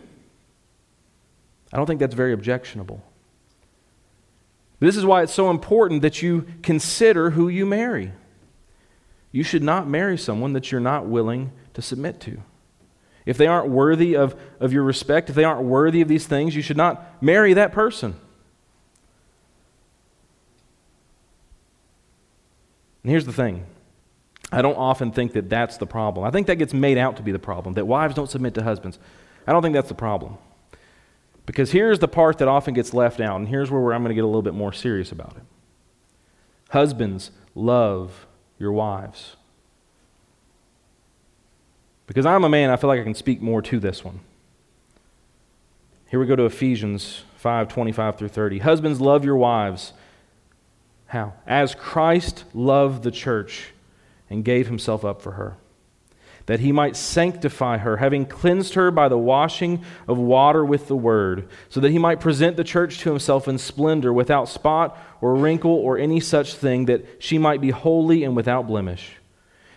I 1.74 1.78
don't 1.78 1.88
think 1.88 2.00
that's 2.00 2.14
very 2.14 2.32
objectionable. 2.32 3.04
This 4.80 4.96
is 4.96 5.06
why 5.06 5.24
it's 5.24 5.34
so 5.34 5.50
important 5.50 6.04
that 6.04 6.22
you 6.22 6.46
consider 6.62 7.32
who 7.32 7.48
you 7.48 7.66
marry. 7.66 8.12
You 9.32 9.42
should 9.44 9.64
not 9.64 9.88
marry 9.88 10.18
someone 10.18 10.54
that 10.54 10.72
you're 10.72 10.80
not 10.80 11.08
willing 11.08 11.52
to 11.74 11.82
submit 11.82 12.20
to. 12.22 12.42
If 13.26 13.38
they 13.38 13.48
aren't 13.48 13.70
worthy 13.70 14.16
of, 14.16 14.36
of 14.60 14.72
your 14.72 14.84
respect, 14.84 15.30
if 15.30 15.36
they 15.36 15.44
aren't 15.44 15.64
worthy 15.64 16.02
of 16.02 16.08
these 16.08 16.28
things, 16.28 16.56
you 16.56 16.62
should 16.62 16.78
not 16.78 17.22
marry 17.24 17.54
that 17.54 17.72
person. 17.72 18.16
And 23.04 23.12
here's 23.12 23.26
the 23.26 23.34
thing 23.34 23.66
I 24.52 24.62
don't 24.62 24.78
often 24.78 25.12
think 25.12 25.34
that 25.34 25.50
that's 25.50 25.78
the 25.78 25.88
problem. 25.88 26.26
I 26.26 26.32
think 26.32 26.48
that 26.48 26.56
gets 26.56 26.74
made 26.74 26.98
out 26.98 27.18
to 27.18 27.24
be 27.24 27.32
the 27.32 27.40
problem, 27.40 27.74
that 27.76 27.86
wives 27.86 28.16
don't 28.16 28.30
submit 28.30 28.54
to 28.56 28.64
husbands. 28.64 29.00
I 29.48 29.52
don't 29.52 29.62
think 29.62 29.74
that's 29.74 29.90
the 29.90 29.96
problem. 29.96 30.38
Because 31.46 31.72
here's 31.72 32.00
the 32.00 32.08
part 32.08 32.40
that 32.40 32.48
often 32.48 32.74
gets 32.74 32.94
left 32.94 33.20
out, 33.20 33.36
and 33.36 33.48
here's 33.48 33.70
where 33.70 33.94
I'm 33.94 34.02
going 34.02 34.10
to 34.10 34.16
get 34.16 34.24
a 34.24 34.28
little 34.28 34.42
bit 34.42 34.56
more 34.56 34.74
serious 34.74 35.12
about 35.12 35.36
it. 35.38 35.44
Husbands, 36.70 37.32
love 37.54 38.26
your 38.58 38.72
wives. 38.72 39.36
Because 42.08 42.26
I'm 42.26 42.44
a 42.44 42.50
man, 42.50 42.70
I 42.70 42.76
feel 42.76 42.88
like 42.88 43.00
I 43.00 43.04
can 43.04 43.16
speak 43.16 43.42
more 43.42 43.62
to 43.64 43.80
this 43.80 44.04
one. 44.04 44.20
Here 46.10 46.20
we 46.20 46.26
go 46.26 46.36
to 46.36 46.46
Ephesians 46.46 47.24
5 47.38 47.68
25 47.68 48.18
through 48.18 48.28
30. 48.30 48.60
Husbands, 48.60 49.02
love 49.02 49.26
your 49.26 49.38
wives. 49.38 49.94
How? 51.08 51.34
As 51.46 51.76
Christ 51.76 52.44
loved 52.54 53.04
the 53.04 53.12
church 53.12 53.74
and 54.30 54.44
gave 54.44 54.68
himself 54.68 55.04
up 55.06 55.22
for 55.22 55.32
her 55.34 55.58
that 56.46 56.60
he 56.60 56.72
might 56.72 56.96
sanctify 56.96 57.78
her, 57.78 57.98
having 57.98 58.26
cleansed 58.26 58.76
her 58.76 58.92
by 58.92 59.08
the 59.08 59.18
washing 59.18 59.84
of 60.08 60.18
water 60.18 60.64
with 60.64 60.88
the 60.88 60.96
word, 60.96 61.48
so 61.70 61.80
that 61.80 61.92
he 61.92 61.98
might 61.98 62.20
present 62.20 62.56
the 62.56 62.64
church 62.64 63.00
to 63.00 63.10
himself 63.10 63.48
in 63.48 63.58
splendor, 63.58 64.14
without 64.14 64.48
spot 64.48 64.98
or 65.22 65.36
wrinkle 65.36 65.72
or 65.72 65.98
any 65.98 66.20
such 66.20 66.54
thing, 66.54 66.86
that 66.86 67.06
she 67.20 67.38
might 67.38 67.62
be 67.62 67.72
holy 67.72 68.24
and 68.24 68.36
without 68.36 68.68
blemish. 68.68 69.14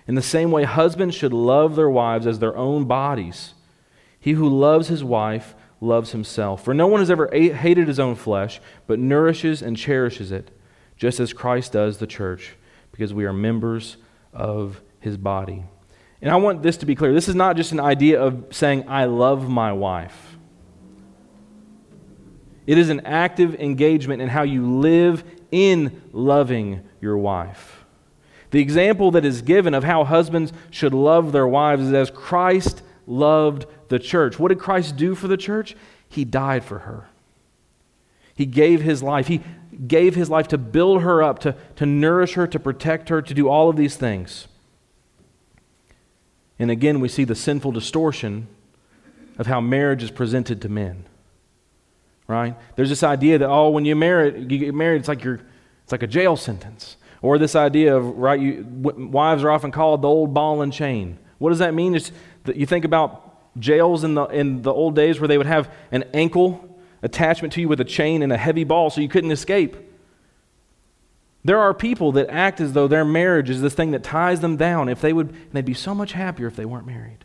In 0.08 0.14
the 0.14 0.22
same 0.22 0.50
way, 0.50 0.64
husbands 0.64 1.14
should 1.14 1.34
love 1.34 1.76
their 1.76 1.90
wives 1.90 2.26
as 2.26 2.38
their 2.38 2.56
own 2.56 2.86
bodies. 2.86 3.52
He 4.18 4.32
who 4.32 4.48
loves 4.48 4.88
his 4.88 5.04
wife 5.04 5.54
loves 5.80 6.12
himself. 6.12 6.64
For 6.64 6.72
no 6.72 6.86
one 6.86 7.00
has 7.00 7.10
ever 7.10 7.28
hated 7.32 7.86
his 7.86 8.00
own 8.00 8.14
flesh, 8.14 8.60
but 8.86 8.98
nourishes 8.98 9.60
and 9.62 9.76
cherishes 9.76 10.32
it, 10.32 10.50
just 10.96 11.20
as 11.20 11.34
Christ 11.34 11.72
does 11.72 11.98
the 11.98 12.06
church, 12.06 12.56
because 12.90 13.12
we 13.12 13.26
are 13.26 13.34
members 13.34 13.98
of 14.32 14.80
his 14.98 15.18
body. 15.18 15.64
And 16.22 16.32
I 16.32 16.36
want 16.36 16.62
this 16.62 16.78
to 16.78 16.86
be 16.86 16.94
clear. 16.94 17.12
This 17.12 17.28
is 17.28 17.34
not 17.34 17.56
just 17.56 17.72
an 17.72 17.78
idea 17.78 18.20
of 18.20 18.46
saying, 18.50 18.88
I 18.88 19.04
love 19.04 19.48
my 19.48 19.72
wife. 19.72 20.36
It 22.66 22.78
is 22.78 22.88
an 22.88 23.00
active 23.06 23.54
engagement 23.56 24.20
in 24.20 24.28
how 24.28 24.42
you 24.42 24.80
live 24.80 25.22
in 25.50 26.02
loving 26.12 26.82
your 27.00 27.18
wife. 27.18 27.77
The 28.50 28.60
example 28.60 29.10
that 29.10 29.24
is 29.24 29.42
given 29.42 29.74
of 29.74 29.84
how 29.84 30.04
husbands 30.04 30.52
should 30.70 30.94
love 30.94 31.32
their 31.32 31.46
wives 31.46 31.82
is 31.82 31.92
as 31.92 32.10
Christ 32.10 32.82
loved 33.06 33.66
the 33.88 33.98
church. 33.98 34.38
What 34.38 34.48
did 34.48 34.58
Christ 34.58 34.96
do 34.96 35.14
for 35.14 35.28
the 35.28 35.36
church? 35.36 35.76
He 36.08 36.24
died 36.24 36.64
for 36.64 36.80
her. 36.80 37.08
He 38.34 38.46
gave 38.46 38.82
his 38.82 39.02
life. 39.02 39.26
He 39.26 39.42
gave 39.86 40.14
his 40.14 40.30
life 40.30 40.48
to 40.48 40.58
build 40.58 41.02
her 41.02 41.22
up, 41.22 41.40
to, 41.40 41.56
to 41.76 41.86
nourish 41.86 42.34
her, 42.34 42.46
to 42.46 42.58
protect 42.58 43.08
her, 43.08 43.20
to 43.20 43.34
do 43.34 43.48
all 43.48 43.68
of 43.68 43.76
these 43.76 43.96
things. 43.96 44.48
And 46.58 46.70
again, 46.70 47.00
we 47.00 47.08
see 47.08 47.24
the 47.24 47.34
sinful 47.34 47.72
distortion 47.72 48.48
of 49.38 49.46
how 49.46 49.60
marriage 49.60 50.02
is 50.02 50.10
presented 50.10 50.62
to 50.62 50.68
men. 50.68 51.04
Right? 52.26 52.56
There's 52.76 52.88
this 52.88 53.02
idea 53.02 53.38
that, 53.38 53.48
oh, 53.48 53.70
when 53.70 53.84
you, 53.84 53.96
marry, 53.96 54.38
you 54.40 54.58
get 54.58 54.74
married, 54.74 55.00
it's 55.00 55.08
like, 55.08 55.24
you're, 55.24 55.40
it's 55.82 55.92
like 55.92 56.02
a 56.02 56.08
jail 56.08 56.36
sentence. 56.36 56.96
Or 57.20 57.38
this 57.38 57.56
idea 57.56 57.96
of, 57.96 58.16
right, 58.16 58.38
you, 58.38 58.64
wives 58.68 59.42
are 59.42 59.50
often 59.50 59.72
called 59.72 60.02
the 60.02 60.08
old 60.08 60.32
ball 60.32 60.62
and 60.62 60.72
chain. 60.72 61.18
What 61.38 61.50
does 61.50 61.58
that 61.58 61.74
mean? 61.74 61.94
It's 61.94 62.12
that 62.44 62.56
you 62.56 62.66
think 62.66 62.84
about 62.84 63.58
jails 63.58 64.04
in 64.04 64.14
the, 64.14 64.24
in 64.26 64.62
the 64.62 64.72
old 64.72 64.94
days 64.94 65.20
where 65.20 65.28
they 65.28 65.38
would 65.38 65.46
have 65.46 65.72
an 65.90 66.04
ankle 66.14 66.78
attachment 67.02 67.52
to 67.54 67.60
you 67.60 67.68
with 67.68 67.80
a 67.80 67.84
chain 67.84 68.22
and 68.22 68.32
a 68.32 68.36
heavy 68.36 68.64
ball 68.64 68.90
so 68.90 69.00
you 69.00 69.08
couldn't 69.08 69.30
escape. 69.30 69.76
There 71.44 71.58
are 71.58 71.72
people 71.72 72.12
that 72.12 72.28
act 72.30 72.60
as 72.60 72.72
though 72.72 72.88
their 72.88 73.04
marriage 73.04 73.48
is 73.48 73.60
this 73.60 73.74
thing 73.74 73.92
that 73.92 74.02
ties 74.02 74.40
them 74.40 74.56
down. 74.56 74.88
If 74.88 75.00
they 75.00 75.12
would, 75.12 75.30
and 75.30 75.52
they'd 75.52 75.64
be 75.64 75.74
so 75.74 75.94
much 75.94 76.12
happier 76.12 76.46
if 76.46 76.56
they 76.56 76.64
weren't 76.64 76.86
married. 76.86 77.24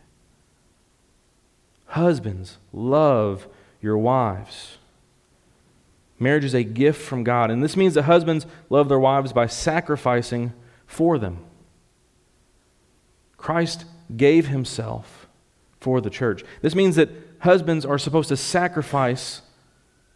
Husbands, 1.86 2.58
love 2.72 3.46
your 3.80 3.98
wives. 3.98 4.78
Marriage 6.24 6.46
is 6.46 6.54
a 6.54 6.62
gift 6.64 7.02
from 7.02 7.22
God, 7.22 7.50
and 7.50 7.62
this 7.62 7.76
means 7.76 7.92
that 7.92 8.04
husbands 8.04 8.46
love 8.70 8.88
their 8.88 8.98
wives 8.98 9.34
by 9.34 9.46
sacrificing 9.46 10.54
for 10.86 11.18
them. 11.18 11.44
Christ 13.36 13.84
gave 14.16 14.48
himself 14.48 15.28
for 15.80 16.00
the 16.00 16.08
church. 16.08 16.42
This 16.62 16.74
means 16.74 16.96
that 16.96 17.10
husbands 17.40 17.84
are 17.84 17.98
supposed 17.98 18.30
to 18.30 18.38
sacrifice 18.38 19.42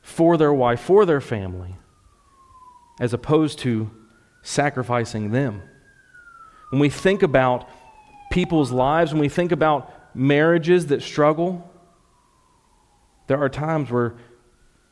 for 0.01 0.39
their 0.39 0.53
wife, 0.53 0.81
for 0.81 1.05
their 1.05 1.21
family 1.21 1.77
as 2.99 3.13
opposed 3.13 3.59
to 3.59 3.91
sacrificing 4.41 5.31
them. 5.31 5.61
When 6.71 6.81
we 6.81 6.89
think 6.89 7.23
about 7.23 7.69
people's 8.33 8.73
lives, 8.73 9.13
when 9.13 9.21
we 9.21 9.29
think 9.29 9.53
about 9.53 9.93
marriages 10.17 10.87
that 10.87 11.03
struggle, 11.03 11.71
there 13.27 13.39
are 13.43 13.51
times 13.51 13.91
where 13.91 14.15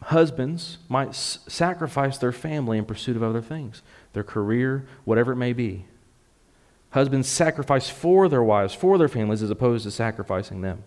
husbands 0.06 0.78
might 0.88 1.10
s- 1.10 1.38
sacrifice 1.46 2.18
their 2.18 2.32
family 2.32 2.78
in 2.78 2.84
pursuit 2.84 3.16
of 3.16 3.22
other 3.22 3.40
things, 3.40 3.82
their 4.12 4.24
career, 4.24 4.86
whatever 5.04 5.32
it 5.32 5.36
may 5.36 5.52
be. 5.52 5.86
Husbands 6.90 7.28
sacrifice 7.28 7.88
for 7.88 8.28
their 8.28 8.42
wives, 8.42 8.74
for 8.74 8.98
their 8.98 9.08
families, 9.08 9.42
as 9.42 9.50
opposed 9.50 9.84
to 9.84 9.90
sacrificing 9.90 10.62
them. 10.62 10.84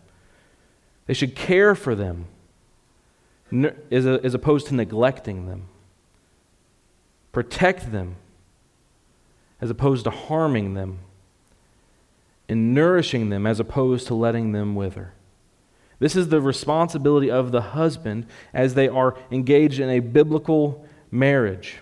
They 1.06 1.14
should 1.14 1.36
care 1.36 1.76
for 1.76 1.96
them 1.96 2.26
as, 3.92 4.06
as 4.06 4.34
opposed 4.34 4.68
to 4.68 4.76
neglecting 4.76 5.48
them 5.48 5.68
protect 7.32 7.92
them 7.92 8.16
as 9.62 9.70
opposed 9.70 10.06
to 10.06 10.10
harming 10.10 10.74
them, 10.74 11.00
and 12.48 12.74
nourishing 12.74 13.30
them 13.30 13.46
as 13.46 13.60
opposed 13.60 14.08
to 14.08 14.16
letting 14.16 14.54
them 14.54 14.76
wither. 14.76 15.14
This 16.00 16.16
is 16.16 16.30
the 16.30 16.42
responsibility 16.42 17.30
of 17.30 17.52
the 17.52 17.62
husband 17.62 18.26
as 18.54 18.74
they 18.74 18.88
are 18.88 19.18
engaged 19.32 19.80
in 19.80 19.90
a 19.90 20.00
biblical 20.00 20.86
marriage. 21.12 21.80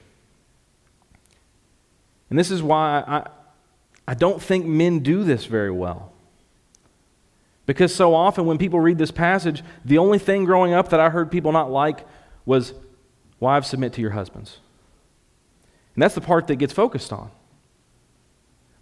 And 2.29 2.38
this 2.38 2.51
is 2.51 2.62
why 2.62 3.03
I, 3.07 3.27
I 4.07 4.13
don't 4.15 4.41
think 4.41 4.65
men 4.65 5.00
do 5.00 5.24
this 5.24 5.45
very 5.45 5.71
well. 5.71 6.12
Because 7.67 7.93
so 7.93 8.15
often 8.15 8.45
when 8.45 8.57
people 8.57 8.79
read 8.79 8.97
this 8.97 9.12
passage, 9.12 9.63
the 9.86 9.97
only 9.97 10.19
thing 10.19 10.45
growing 10.45 10.74
up 10.74 10.89
that 10.89 11.00
I 11.00 11.09
heard 11.09 11.31
people 11.31 11.51
not 11.51 11.69
like 11.69 12.05
was, 12.45 12.74
Wives, 13.39 13.67
submit 13.67 13.93
to 13.93 14.01
your 14.01 14.12
husbands. 14.12 14.59
And 15.93 16.01
that's 16.01 16.15
the 16.15 16.21
part 16.21 16.47
that 16.47 16.55
gets 16.55 16.74
focused 16.74 17.13
on. 17.13 17.29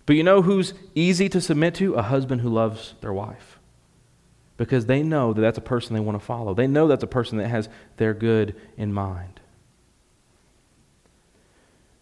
But 0.05 0.15
you 0.15 0.23
know 0.23 0.43
who's 0.43 0.73
easy 0.93 1.27
to 1.29 1.41
submit 1.41 1.75
to? 1.75 1.95
A 1.95 2.03
husband 2.03 2.41
who 2.41 2.49
loves 2.49 2.93
their 3.01 3.11
wife. 3.11 3.59
Because 4.57 4.85
they 4.85 5.03
know 5.03 5.33
that 5.33 5.41
that's 5.41 5.57
a 5.57 5.61
person 5.61 5.93
they 5.93 5.99
want 5.99 6.19
to 6.19 6.25
follow. 6.25 6.53
They 6.53 6.67
know 6.67 6.87
that's 6.87 7.03
a 7.03 7.07
person 7.07 7.37
that 7.39 7.49
has 7.49 7.67
their 7.97 8.13
good 8.13 8.55
in 8.77 8.93
mind. 8.93 9.39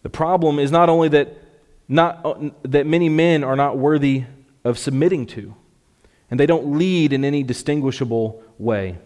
The 0.02 0.10
problem 0.10 0.58
is 0.58 0.70
not 0.70 0.88
only 0.88 1.08
that, 1.08 1.36
not, 1.88 2.70
that 2.70 2.86
many 2.86 3.08
men 3.08 3.42
are 3.42 3.56
not 3.56 3.78
worthy 3.78 4.24
of 4.62 4.78
submitting 4.78 5.26
to, 5.26 5.54
and 6.30 6.38
they 6.38 6.46
don't 6.46 6.78
lead 6.78 7.12
in 7.12 7.24
any 7.24 7.42
distinguishable 7.42 8.42
way. 8.58 8.98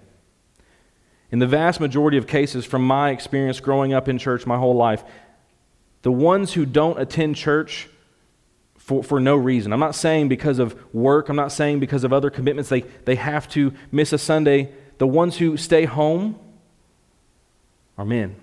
In 1.30 1.38
the 1.38 1.46
vast 1.46 1.80
majority 1.80 2.16
of 2.16 2.26
cases, 2.26 2.64
from 2.64 2.82
my 2.82 3.10
experience 3.10 3.60
growing 3.60 3.92
up 3.92 4.08
in 4.08 4.18
church 4.18 4.46
my 4.46 4.56
whole 4.56 4.74
life, 4.74 5.04
the 6.02 6.12
ones 6.12 6.54
who 6.54 6.64
don't 6.64 7.00
attend 7.00 7.36
church 7.36 7.88
for, 8.88 9.02
for 9.02 9.20
no 9.20 9.36
reason. 9.36 9.74
I'm 9.74 9.80
not 9.80 9.94
saying 9.94 10.28
because 10.28 10.58
of 10.58 10.74
work, 10.94 11.28
I'm 11.28 11.36
not 11.36 11.52
saying 11.52 11.78
because 11.78 12.04
of 12.04 12.12
other 12.14 12.30
commitments 12.30 12.70
they, 12.70 12.80
they 13.04 13.16
have 13.16 13.46
to 13.50 13.74
miss 13.92 14.14
a 14.14 14.18
Sunday. 14.18 14.72
The 14.96 15.06
ones 15.06 15.36
who 15.36 15.58
stay 15.58 15.84
home 15.84 16.38
are 17.98 18.06
men. 18.06 18.36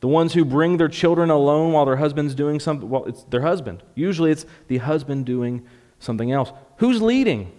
The 0.00 0.08
ones 0.08 0.32
who 0.32 0.46
bring 0.46 0.78
their 0.78 0.88
children 0.88 1.28
alone 1.28 1.74
while 1.74 1.84
their 1.84 1.96
husband's 1.96 2.34
doing 2.34 2.58
something, 2.58 2.88
well, 2.88 3.04
it's 3.04 3.24
their 3.24 3.42
husband. 3.42 3.82
Usually 3.94 4.30
it's 4.30 4.46
the 4.68 4.78
husband 4.78 5.26
doing 5.26 5.62
something 5.98 6.32
else. 6.32 6.52
Who's 6.78 7.02
leading? 7.02 7.52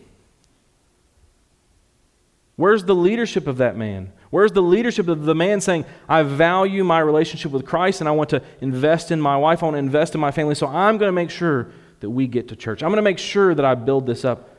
Where's 2.55 2.85
the 2.85 2.95
leadership 2.95 3.45
of 3.45 3.57
that 3.57 3.77
man? 3.77 4.11
Where's 4.29 4.51
the 4.51 4.61
leadership 4.61 5.07
of 5.07 5.23
the 5.23 5.35
man 5.35 5.61
saying, 5.61 5.85
I 6.07 6.23
value 6.23 6.83
my 6.83 6.99
relationship 6.99 7.51
with 7.51 7.65
Christ 7.65 8.01
and 8.01 8.07
I 8.07 8.11
want 8.11 8.29
to 8.31 8.41
invest 8.59 9.11
in 9.11 9.21
my 9.21 9.37
wife, 9.37 9.63
I 9.63 9.67
want 9.67 9.75
to 9.75 9.79
invest 9.79 10.15
in 10.15 10.21
my 10.21 10.31
family, 10.31 10.55
so 10.55 10.67
I'm 10.67 10.97
going 10.97 11.07
to 11.07 11.13
make 11.13 11.29
sure 11.29 11.71
that 12.01 12.09
we 12.09 12.27
get 12.27 12.49
to 12.49 12.55
church. 12.55 12.83
I'm 12.83 12.89
going 12.89 12.97
to 12.97 13.03
make 13.03 13.19
sure 13.19 13.55
that 13.55 13.65
I 13.65 13.75
build 13.75 14.05
this 14.05 14.25
up. 14.25 14.55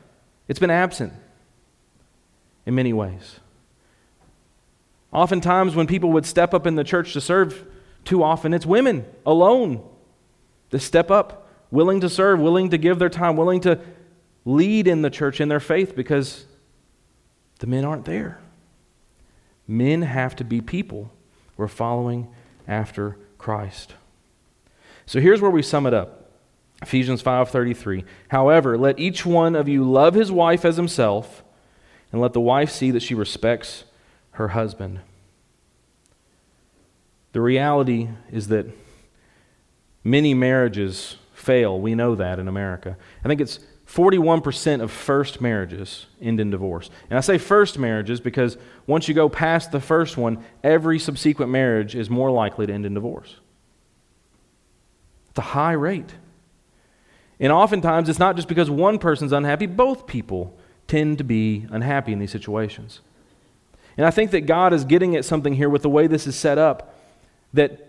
It's 0.47 0.59
been 0.59 0.71
absent 0.71 1.13
in 2.65 2.75
many 2.75 2.93
ways. 2.93 3.39
Oftentimes, 5.11 5.75
when 5.75 5.87
people 5.87 6.11
would 6.11 6.25
step 6.25 6.53
up 6.53 6.67
in 6.67 6.75
the 6.75 6.83
church 6.83 7.13
to 7.13 7.21
serve, 7.21 7.65
too 8.05 8.23
often 8.23 8.53
it's 8.53 8.65
women 8.65 9.05
alone 9.25 9.83
that 10.69 10.79
step 10.79 11.09
up, 11.09 11.47
willing 11.71 12.01
to 12.01 12.09
serve, 12.09 12.39
willing 12.39 12.69
to 12.69 12.77
give 12.77 12.99
their 12.99 13.09
time, 13.09 13.35
willing 13.35 13.61
to 13.61 13.79
lead 14.45 14.87
in 14.87 15.01
the 15.01 15.09
church 15.09 15.41
in 15.41 15.49
their 15.49 15.59
faith 15.59 15.95
because 15.95 16.45
the 17.59 17.67
men 17.67 17.85
aren't 17.85 18.05
there. 18.05 18.39
Men 19.69 20.01
have 20.01 20.35
to 20.37 20.43
be 20.43 20.61
people 20.61 21.11
We're 21.59 21.67
following 21.67 22.29
after 22.69 23.17
Christ. 23.37 23.95
So 25.05 25.19
here's 25.19 25.41
where 25.41 25.51
we 25.51 25.61
sum 25.61 25.85
it 25.85 25.93
up. 25.93 26.31
Ephesians 26.81 27.21
5:33. 27.21 28.05
However, 28.29 28.77
let 28.77 28.97
each 28.97 29.25
one 29.25 29.57
of 29.57 29.67
you 29.67 29.83
love 29.83 30.13
his 30.13 30.31
wife 30.31 30.63
as 30.63 30.77
himself, 30.77 31.43
and 32.13 32.21
let 32.21 32.31
the 32.31 32.39
wife 32.39 32.69
see 32.69 32.91
that 32.91 33.01
she 33.01 33.13
respects 33.13 33.83
her 34.31 34.49
husband. 34.49 35.01
The 37.33 37.41
reality 37.41 38.07
is 38.31 38.47
that 38.47 38.67
many 40.01 40.33
marriages 40.33 41.17
fail. 41.33 41.77
We 41.77 41.93
know 41.93 42.15
that 42.15 42.39
in 42.39 42.47
America. 42.47 42.95
I 43.21 43.27
think 43.27 43.41
it's 43.41 43.59
41% 43.91 44.81
of 44.81 44.91
first 44.91 45.41
marriages 45.41 46.05
end 46.21 46.39
in 46.39 46.51
divorce. 46.51 46.91
And 47.09 47.17
I 47.17 47.21
say 47.21 47.39
first 47.39 47.79
marriages 47.79 48.19
because 48.19 48.55
once 48.85 49.07
you 49.07 49.15
go 49.15 49.29
past 49.29 49.71
the 49.71 49.79
first 49.79 50.15
one, 50.15 50.43
every 50.63 50.99
subsequent 50.99 51.51
marriage 51.51 51.95
is 51.95 52.07
more 52.07 52.29
likely 52.29 52.67
to 52.67 52.73
end 52.73 52.85
in 52.85 52.93
divorce. 52.93 53.37
It's 55.31 55.39
a 55.39 55.41
high 55.41 55.73
rate. 55.73 56.13
And 57.39 57.51
oftentimes, 57.51 58.09
it's 58.09 58.19
not 58.19 58.35
just 58.35 58.47
because 58.47 58.69
one 58.69 58.99
person's 58.99 59.31
unhappy, 59.31 59.65
both 59.65 60.05
people 60.05 60.55
tend 60.87 61.17
to 61.17 61.23
be 61.23 61.65
unhappy 61.71 62.13
in 62.13 62.19
these 62.19 62.31
situations. 62.31 62.99
And 63.97 64.05
I 64.05 64.11
think 64.11 64.31
that 64.31 64.41
God 64.41 64.71
is 64.71 64.85
getting 64.85 65.15
at 65.15 65.25
something 65.25 65.53
here 65.55 65.69
with 65.69 65.81
the 65.81 65.89
way 65.89 66.05
this 66.05 66.27
is 66.27 66.35
set 66.35 66.57
up 66.57 66.95
that 67.53 67.87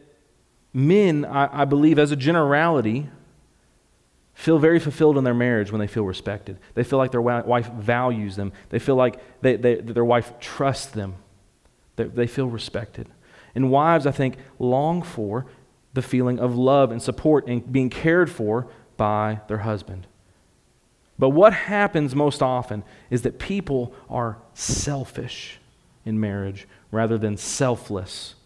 men, 0.73 1.27
I, 1.27 1.63
I 1.63 1.65
believe, 1.67 1.99
as 1.99 2.11
a 2.11 2.17
generality, 2.17 3.11
feel 4.41 4.59
very 4.59 4.79
fulfilled 4.79 5.19
in 5.19 5.25
their 5.25 5.35
marriage 5.35 5.71
when 5.71 5.81
they 5.81 5.87
feel 5.87 6.05
respected. 6.05 6.59
They 6.73 6.83
feel 6.83 6.99
like 6.99 7.11
their 7.11 7.21
wife 7.21 7.71
values 7.73 8.37
them. 8.37 8.53
They 8.71 8.79
feel 8.79 8.97
like 8.97 9.21
they, 9.43 9.57
they, 9.57 9.75
their 9.75 10.05
wife 10.05 10.33
trusts 10.41 10.87
them. 10.87 11.17
They, 11.97 12.05
they 12.05 12.27
feel 12.27 12.47
respected. 12.47 13.11
And 13.55 13.71
wives, 13.71 14.07
I 14.07 14.13
think, 14.13 14.39
long 14.59 15.03
for 15.03 15.45
the 15.93 16.01
feeling 16.01 16.39
of 16.39 16.57
love 16.57 16.91
and 16.91 17.03
support 17.03 17.47
and 17.49 17.71
being 17.71 17.91
cared 17.91 18.31
for 18.31 18.67
by 18.97 19.41
their 19.47 19.59
husband. 19.59 20.07
But 21.19 21.31
what 21.31 21.53
happens 21.53 22.15
most 22.15 22.43
often 22.43 22.83
is 23.11 23.21
that 23.23 23.39
people 23.39 23.93
are 24.09 24.39
selfish 24.55 25.59
in 26.07 26.19
marriage 26.19 26.67
rather 26.91 27.19
than 27.19 27.37
selfless. 27.37 28.37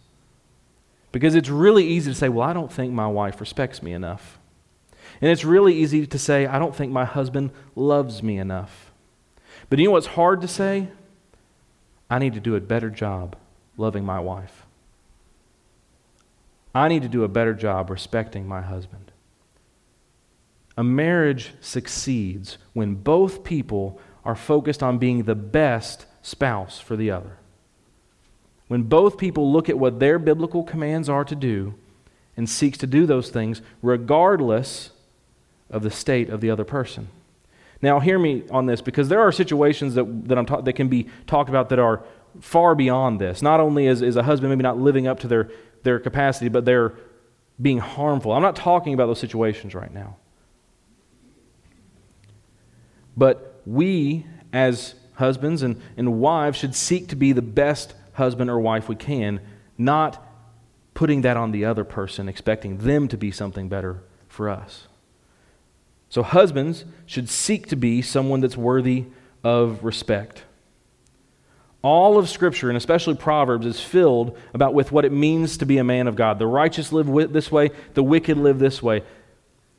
Because 1.13 1.35
it's 1.35 1.47
really 1.47 1.87
easy 1.87 2.11
to 2.11 2.17
say, 2.17 2.27
Well, 2.27 2.45
I 2.45 2.51
don't 2.51 2.73
think 2.73 2.91
my 2.91 3.07
wife 3.07 3.39
respects 3.39 3.81
me 3.81 3.93
enough. 3.93 4.39
And 5.21 5.31
it's 5.31 5.45
really 5.45 5.73
easy 5.73 6.05
to 6.05 6.19
say, 6.19 6.45
I 6.45 6.59
don't 6.59 6.75
think 6.75 6.91
my 6.91 7.05
husband 7.05 7.51
loves 7.75 8.21
me 8.21 8.37
enough. 8.37 8.91
But 9.69 9.79
you 9.79 9.85
know 9.85 9.91
what's 9.91 10.07
hard 10.07 10.41
to 10.41 10.47
say? 10.47 10.89
I 12.09 12.19
need 12.19 12.33
to 12.33 12.39
do 12.39 12.55
a 12.55 12.61
better 12.61 12.89
job 12.89 13.35
loving 13.77 14.05
my 14.05 14.19
wife. 14.19 14.65
I 16.73 16.87
need 16.87 17.03
to 17.03 17.07
do 17.07 17.23
a 17.23 17.29
better 17.29 17.53
job 17.53 17.89
respecting 17.89 18.47
my 18.47 18.61
husband. 18.61 19.11
A 20.77 20.83
marriage 20.83 21.53
succeeds 21.61 22.57
when 22.73 22.95
both 22.95 23.43
people 23.43 23.99
are 24.25 24.35
focused 24.35 24.83
on 24.83 24.97
being 24.97 25.23
the 25.23 25.35
best 25.35 26.05
spouse 26.21 26.79
for 26.79 26.95
the 26.95 27.11
other. 27.11 27.37
When 28.67 28.83
both 28.83 29.17
people 29.17 29.51
look 29.51 29.69
at 29.69 29.79
what 29.79 29.99
their 29.99 30.19
biblical 30.19 30.63
commands 30.63 31.07
are 31.07 31.23
to 31.23 31.35
do 31.35 31.75
and 32.35 32.49
seeks 32.49 32.77
to 32.79 32.87
do 32.87 33.05
those 33.05 33.29
things 33.29 33.61
regardless 33.81 34.91
of 35.69 35.83
the 35.83 35.91
state 35.91 36.29
of 36.29 36.41
the 36.41 36.49
other 36.49 36.63
person. 36.63 37.07
Now, 37.81 37.99
hear 37.99 38.17
me 38.17 38.43
on 38.49 38.65
this 38.65 38.81
because 38.81 39.09
there 39.09 39.21
are 39.21 39.31
situations 39.31 39.95
that, 39.95 40.27
that, 40.27 40.37
I'm 40.37 40.45
ta- 40.45 40.61
that 40.61 40.73
can 40.73 40.87
be 40.87 41.09
talked 41.27 41.49
about 41.49 41.69
that 41.69 41.79
are 41.79 42.03
far 42.41 42.75
beyond 42.75 43.19
this. 43.19 43.41
Not 43.41 43.59
only 43.59 43.87
is, 43.87 44.01
is 44.01 44.15
a 44.15 44.23
husband 44.23 44.51
maybe 44.51 44.63
not 44.63 44.77
living 44.77 45.07
up 45.07 45.19
to 45.21 45.27
their, 45.27 45.49
their 45.83 45.99
capacity, 45.99 46.49
but 46.49 46.65
they're 46.65 46.93
being 47.61 47.79
harmful. 47.79 48.31
I'm 48.31 48.41
not 48.41 48.55
talking 48.55 48.93
about 48.93 49.07
those 49.07 49.19
situations 49.19 49.75
right 49.75 49.93
now. 49.93 50.17
But 53.17 53.61
we, 53.65 54.25
as 54.51 54.95
husbands 55.13 55.63
and, 55.63 55.81
and 55.95 56.19
wives, 56.19 56.57
should 56.57 56.75
seek 56.75 57.07
to 57.09 57.15
be 57.15 57.31
the 57.31 57.41
best 57.41 57.93
husband 58.13 58.49
or 58.49 58.59
wife 58.59 58.89
we 58.89 58.95
can, 58.95 59.39
not 59.77 60.25
putting 60.93 61.21
that 61.21 61.37
on 61.37 61.51
the 61.51 61.65
other 61.65 61.83
person, 61.83 62.27
expecting 62.27 62.79
them 62.79 63.07
to 63.07 63.17
be 63.17 63.31
something 63.31 63.69
better 63.69 64.01
for 64.27 64.49
us. 64.49 64.87
So, 66.09 66.23
husbands 66.23 66.85
should 67.05 67.29
seek 67.29 67.67
to 67.67 67.75
be 67.75 68.01
someone 68.01 68.41
that's 68.41 68.57
worthy 68.57 69.05
of 69.43 69.83
respect. 69.83 70.43
All 71.81 72.17
of 72.17 72.27
Scripture, 72.29 72.69
and 72.69 72.77
especially 72.77 73.13
Proverbs, 73.13 73.65
is 73.65 73.79
filled 73.79 74.35
about 74.55 74.73
with 74.73 74.91
what 74.91 75.05
it 75.05 75.11
means 75.11 75.57
to 75.57 75.65
be 75.65 75.77
a 75.77 75.83
man 75.83 76.07
of 76.07 76.15
God. 76.15 76.39
The 76.39 76.47
righteous 76.47 76.91
live 76.91 77.31
this 77.31 77.51
way, 77.51 77.69
the 77.93 78.01
wicked 78.01 78.37
live 78.37 78.57
this 78.57 78.81
way. 78.81 79.03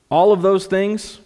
All 0.08 0.30
of 0.30 0.42
those 0.42 0.66
things 0.66 1.18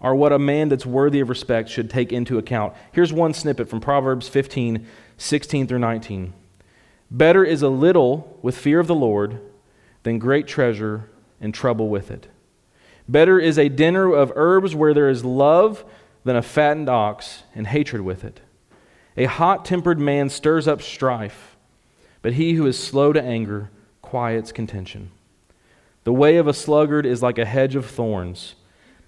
are 0.00 0.14
what 0.14 0.32
a 0.32 0.38
man 0.38 0.68
that's 0.68 0.86
worthy 0.86 1.18
of 1.18 1.28
respect 1.28 1.68
should 1.68 1.90
take 1.90 2.12
into 2.12 2.38
account. 2.38 2.74
Here's 2.92 3.12
one 3.12 3.34
snippet 3.34 3.68
from 3.68 3.80
Proverbs 3.80 4.28
15, 4.28 4.86
16 5.16 5.66
through 5.66 5.80
19. 5.80 6.32
Better 7.10 7.44
is 7.44 7.62
a 7.62 7.68
little 7.68 8.38
with 8.40 8.56
fear 8.56 8.78
of 8.78 8.86
the 8.86 8.94
Lord 8.94 9.40
than 10.04 10.20
great 10.20 10.46
treasure 10.46 11.10
and 11.40 11.52
trouble 11.52 11.88
with 11.88 12.10
it. 12.10 12.28
Better 13.08 13.38
is 13.38 13.58
a 13.58 13.68
dinner 13.68 14.12
of 14.12 14.32
herbs 14.36 14.74
where 14.74 14.92
there 14.92 15.08
is 15.08 15.24
love 15.24 15.84
than 16.24 16.36
a 16.36 16.42
fattened 16.42 16.88
ox 16.88 17.42
and 17.54 17.66
hatred 17.66 18.02
with 18.02 18.24
it. 18.24 18.40
A 19.16 19.24
hot 19.24 19.64
tempered 19.64 19.98
man 19.98 20.28
stirs 20.28 20.68
up 20.68 20.82
strife, 20.82 21.56
but 22.22 22.34
he 22.34 22.54
who 22.54 22.66
is 22.66 22.78
slow 22.78 23.12
to 23.12 23.22
anger 23.22 23.70
quiets 24.02 24.52
contention. 24.52 25.10
The 26.04 26.12
way 26.12 26.36
of 26.36 26.46
a 26.46 26.54
sluggard 26.54 27.06
is 27.06 27.22
like 27.22 27.38
a 27.38 27.44
hedge 27.44 27.74
of 27.74 27.86
thorns 27.86 28.54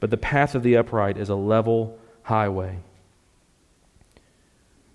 but 0.00 0.10
the 0.10 0.16
path 0.16 0.54
of 0.54 0.62
the 0.62 0.76
upright 0.76 1.18
is 1.18 1.28
a 1.28 1.34
level 1.34 1.98
highway. 2.22 2.78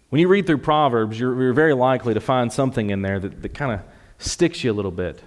When 0.09 0.19
you 0.19 0.27
read 0.27 0.47
through 0.47 0.59
Proverbs, 0.59 1.19
you're, 1.19 1.39
you're 1.41 1.53
very 1.53 1.73
likely 1.73 2.13
to 2.13 2.19
find 2.19 2.51
something 2.51 2.89
in 2.89 3.01
there 3.01 3.19
that, 3.19 3.41
that 3.41 3.53
kind 3.53 3.71
of 3.71 3.81
sticks 4.17 4.63
you 4.63 4.71
a 4.71 4.73
little 4.73 4.91
bit. 4.91 5.21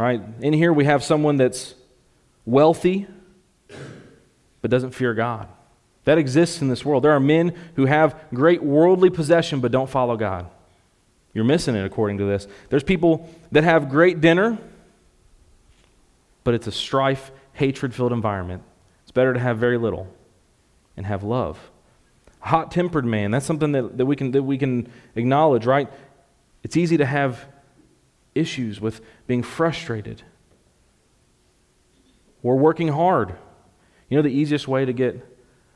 Right? 0.00 0.22
In 0.40 0.54
here, 0.54 0.72
we 0.72 0.86
have 0.86 1.04
someone 1.04 1.36
that's 1.36 1.74
wealthy, 2.46 3.06
but 4.62 4.70
doesn't 4.70 4.92
fear 4.92 5.12
God. 5.12 5.46
That 6.04 6.16
exists 6.16 6.62
in 6.62 6.68
this 6.68 6.86
world. 6.86 7.04
There 7.04 7.12
are 7.12 7.20
men 7.20 7.54
who 7.76 7.84
have 7.84 8.18
great 8.32 8.62
worldly 8.62 9.10
possession, 9.10 9.60
but 9.60 9.70
don't 9.70 9.90
follow 9.90 10.16
God. 10.16 10.48
You're 11.34 11.44
missing 11.44 11.74
it 11.74 11.84
according 11.84 12.16
to 12.16 12.24
this. 12.24 12.48
There's 12.70 12.82
people 12.82 13.28
that 13.52 13.62
have 13.62 13.90
great 13.90 14.22
dinner, 14.22 14.56
but 16.44 16.54
it's 16.54 16.66
a 16.66 16.72
strife 16.72 17.30
hatred 17.52 17.94
filled 17.94 18.12
environment, 18.12 18.62
it's 19.02 19.12
better 19.12 19.34
to 19.34 19.38
have 19.38 19.58
very 19.58 19.76
little 19.76 20.08
and 20.96 21.04
have 21.04 21.24
love. 21.24 21.58
Hot 22.38 22.70
tempered 22.70 23.04
man, 23.04 23.32
that's 23.32 23.44
something 23.44 23.72
that, 23.72 23.98
that, 23.98 24.06
we 24.06 24.16
can, 24.16 24.30
that 24.30 24.44
we 24.44 24.56
can 24.56 24.90
acknowledge, 25.14 25.66
right? 25.66 25.90
It's 26.62 26.78
easy 26.78 26.96
to 26.96 27.04
have 27.04 27.44
issues 28.40 28.80
with 28.80 29.00
being 29.26 29.42
frustrated 29.42 30.22
We're 32.42 32.54
working 32.56 32.88
hard. 32.88 33.34
You 34.08 34.16
know 34.16 34.22
the 34.22 34.28
easiest 34.28 34.66
way 34.66 34.84
to 34.84 34.92
get 34.92 35.24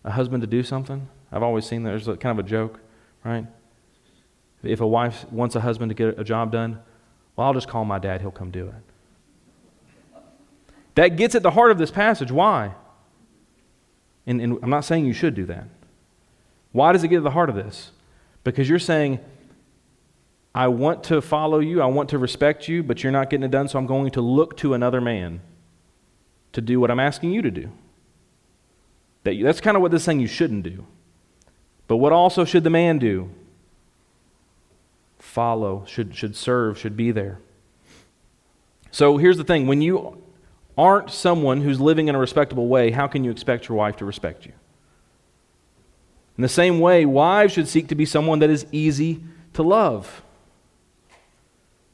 a 0.03 0.11
husband 0.11 0.41
to 0.41 0.47
do 0.47 0.63
something? 0.63 1.09
I've 1.31 1.43
always 1.43 1.67
seen 1.67 1.83
that. 1.83 1.91
There's 1.91 2.09
a, 2.09 2.17
kind 2.17 2.39
of 2.39 2.45
a 2.45 2.49
joke, 2.49 2.81
right? 3.25 3.47
If 4.63 4.81
a 4.81 4.87
wife 4.87 5.31
wants 5.31 5.55
a 5.57 5.61
husband 5.61 5.91
to 5.91 5.95
get 5.95 6.19
a 6.19 6.25
job 6.25 6.51
done, 6.51 6.81
well, 7.37 7.49
I'll 7.49 7.55
just 7.55 7.69
call 7.69 7.85
my 7.85 7.99
dad, 7.99 8.21
he'll 8.23 8.31
come 8.31 8.51
do 8.51 8.69
it. 8.69 10.21
That 10.95 11.17
gets 11.17 11.35
at 11.35 11.43
the 11.43 11.51
heart 11.51 11.71
of 11.71 11.79
this 11.79 11.91
passage. 11.91 12.31
Why? 12.31 12.75
And, 14.27 14.41
and, 14.41 14.59
I'm 14.63 14.71
not 14.71 14.85
saying 14.85 15.05
you 15.05 15.13
should 15.13 15.35
do 15.35 15.45
that. 15.47 15.65
Why 16.73 16.93
does 16.93 17.05
it 17.05 17.09
get 17.09 17.17
to 17.17 17.23
the 17.23 17.31
heart 17.31 17.51
of 17.51 17.57
this? 17.57 17.91
Because 18.43 18.69
you're 18.69 18.79
saying, 18.79 19.19
I 20.55 20.69
want 20.69 21.03
to 21.05 21.21
follow 21.21 21.59
you, 21.59 21.83
I 21.83 21.87
want 21.87 22.11
to 22.11 22.19
respect 22.19 22.69
you, 22.69 22.83
but 22.83 23.03
you're 23.03 23.13
not 23.13 23.29
getting 23.29 23.45
it 23.45 23.51
done, 23.51 23.69
so 23.69 23.79
I'm 23.79 23.87
going 23.87 24.11
to 24.13 24.21
look 24.21 24.57
to 24.59 24.75
another 24.75 25.01
man 25.01 25.41
to 26.53 26.61
do 26.61 26.79
what 26.79 26.91
I'm 26.91 27.01
asking 27.01 27.33
you 27.33 27.43
to 27.43 27.51
do. 27.51 27.71
That 29.25 29.37
that's 29.43 29.61
kind 29.61 29.77
of 29.77 29.83
what 29.83 29.91
this 29.91 30.03
is 30.03 30.05
saying 30.05 30.21
you 30.21 30.29
shouldn't 30.29 30.63
do. 30.63 30.87
But 31.89 31.97
what 31.97 32.13
also 32.13 32.45
should 32.45 32.65
the 32.65 32.71
man 32.71 32.99
do? 32.99 33.31
Follow, 35.19 35.85
should, 35.87 36.15
should 36.15 36.37
serve, 36.37 36.79
should 36.79 36.97
be 36.97 37.11
there. 37.11 37.41
So 38.91 39.17
here's 39.17 39.37
the 39.37 39.45
thing 39.45 39.67
when 39.67 39.83
you 39.83 40.23
aren't 40.79 41.11
someone 41.11 41.63
who's 41.63 41.81
living 41.81 42.09
in 42.09 42.15
a 42.15 42.19
respectable 42.19 42.69
way, 42.69 42.91
how 42.91 43.07
can 43.07 43.25
you 43.25 43.31
expect 43.31 43.69
your 43.69 43.79
wife 43.79 43.97
to 43.97 44.05
respect 44.05 44.47
you? 44.47 44.53
In 46.37 46.43
the 46.43 46.49
same 46.49 46.81
way, 46.81 47.05
wives 47.05 47.53
should 47.53 47.69
seek 47.69 47.89
to 47.89 47.95
be 47.95 48.05
someone 48.05 48.41
that 48.41 48.51
is 48.51 48.67
easy 48.73 49.23
to 49.53 49.63
love. 49.63 50.24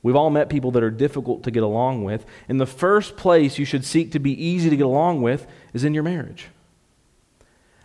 We've 0.02 0.16
all 0.16 0.30
met 0.30 0.48
people 0.48 0.70
that 0.72 0.82
are 0.82 0.90
difficult 0.90 1.42
to 1.42 1.50
get 1.50 1.62
along 1.62 2.04
with. 2.04 2.24
And 2.48 2.60
the 2.60 2.66
first 2.66 3.16
place 3.16 3.58
you 3.58 3.64
should 3.64 3.84
seek 3.84 4.12
to 4.12 4.18
be 4.18 4.32
easy 4.32 4.70
to 4.70 4.76
get 4.76 4.86
along 4.86 5.22
with 5.22 5.46
is 5.74 5.84
in 5.84 5.92
your 5.92 6.02
marriage. 6.02 6.48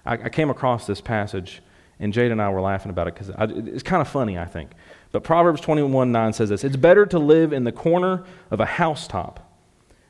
I, 0.06 0.14
I 0.14 0.30
came 0.30 0.50
across 0.50 0.88
this 0.88 1.02
passage, 1.02 1.62
and 2.00 2.14
Jade 2.14 2.32
and 2.32 2.42
I 2.42 2.50
were 2.50 2.62
laughing 2.62 2.90
about 2.90 3.08
it 3.08 3.16
because 3.16 3.32
it's 3.68 3.84
kind 3.84 4.02
of 4.02 4.08
funny, 4.08 4.38
I 4.38 4.46
think. 4.46 4.72
But 5.12 5.24
Proverbs 5.24 5.62
21 5.62 6.12
9 6.12 6.34
says 6.34 6.50
this 6.50 6.64
It's 6.64 6.76
better 6.76 7.06
to 7.08 7.20
live 7.20 7.52
in 7.52 7.64
the 7.64 7.72
corner 7.72 8.24
of 8.52 8.60
a 8.60 8.66
housetop 8.66 9.42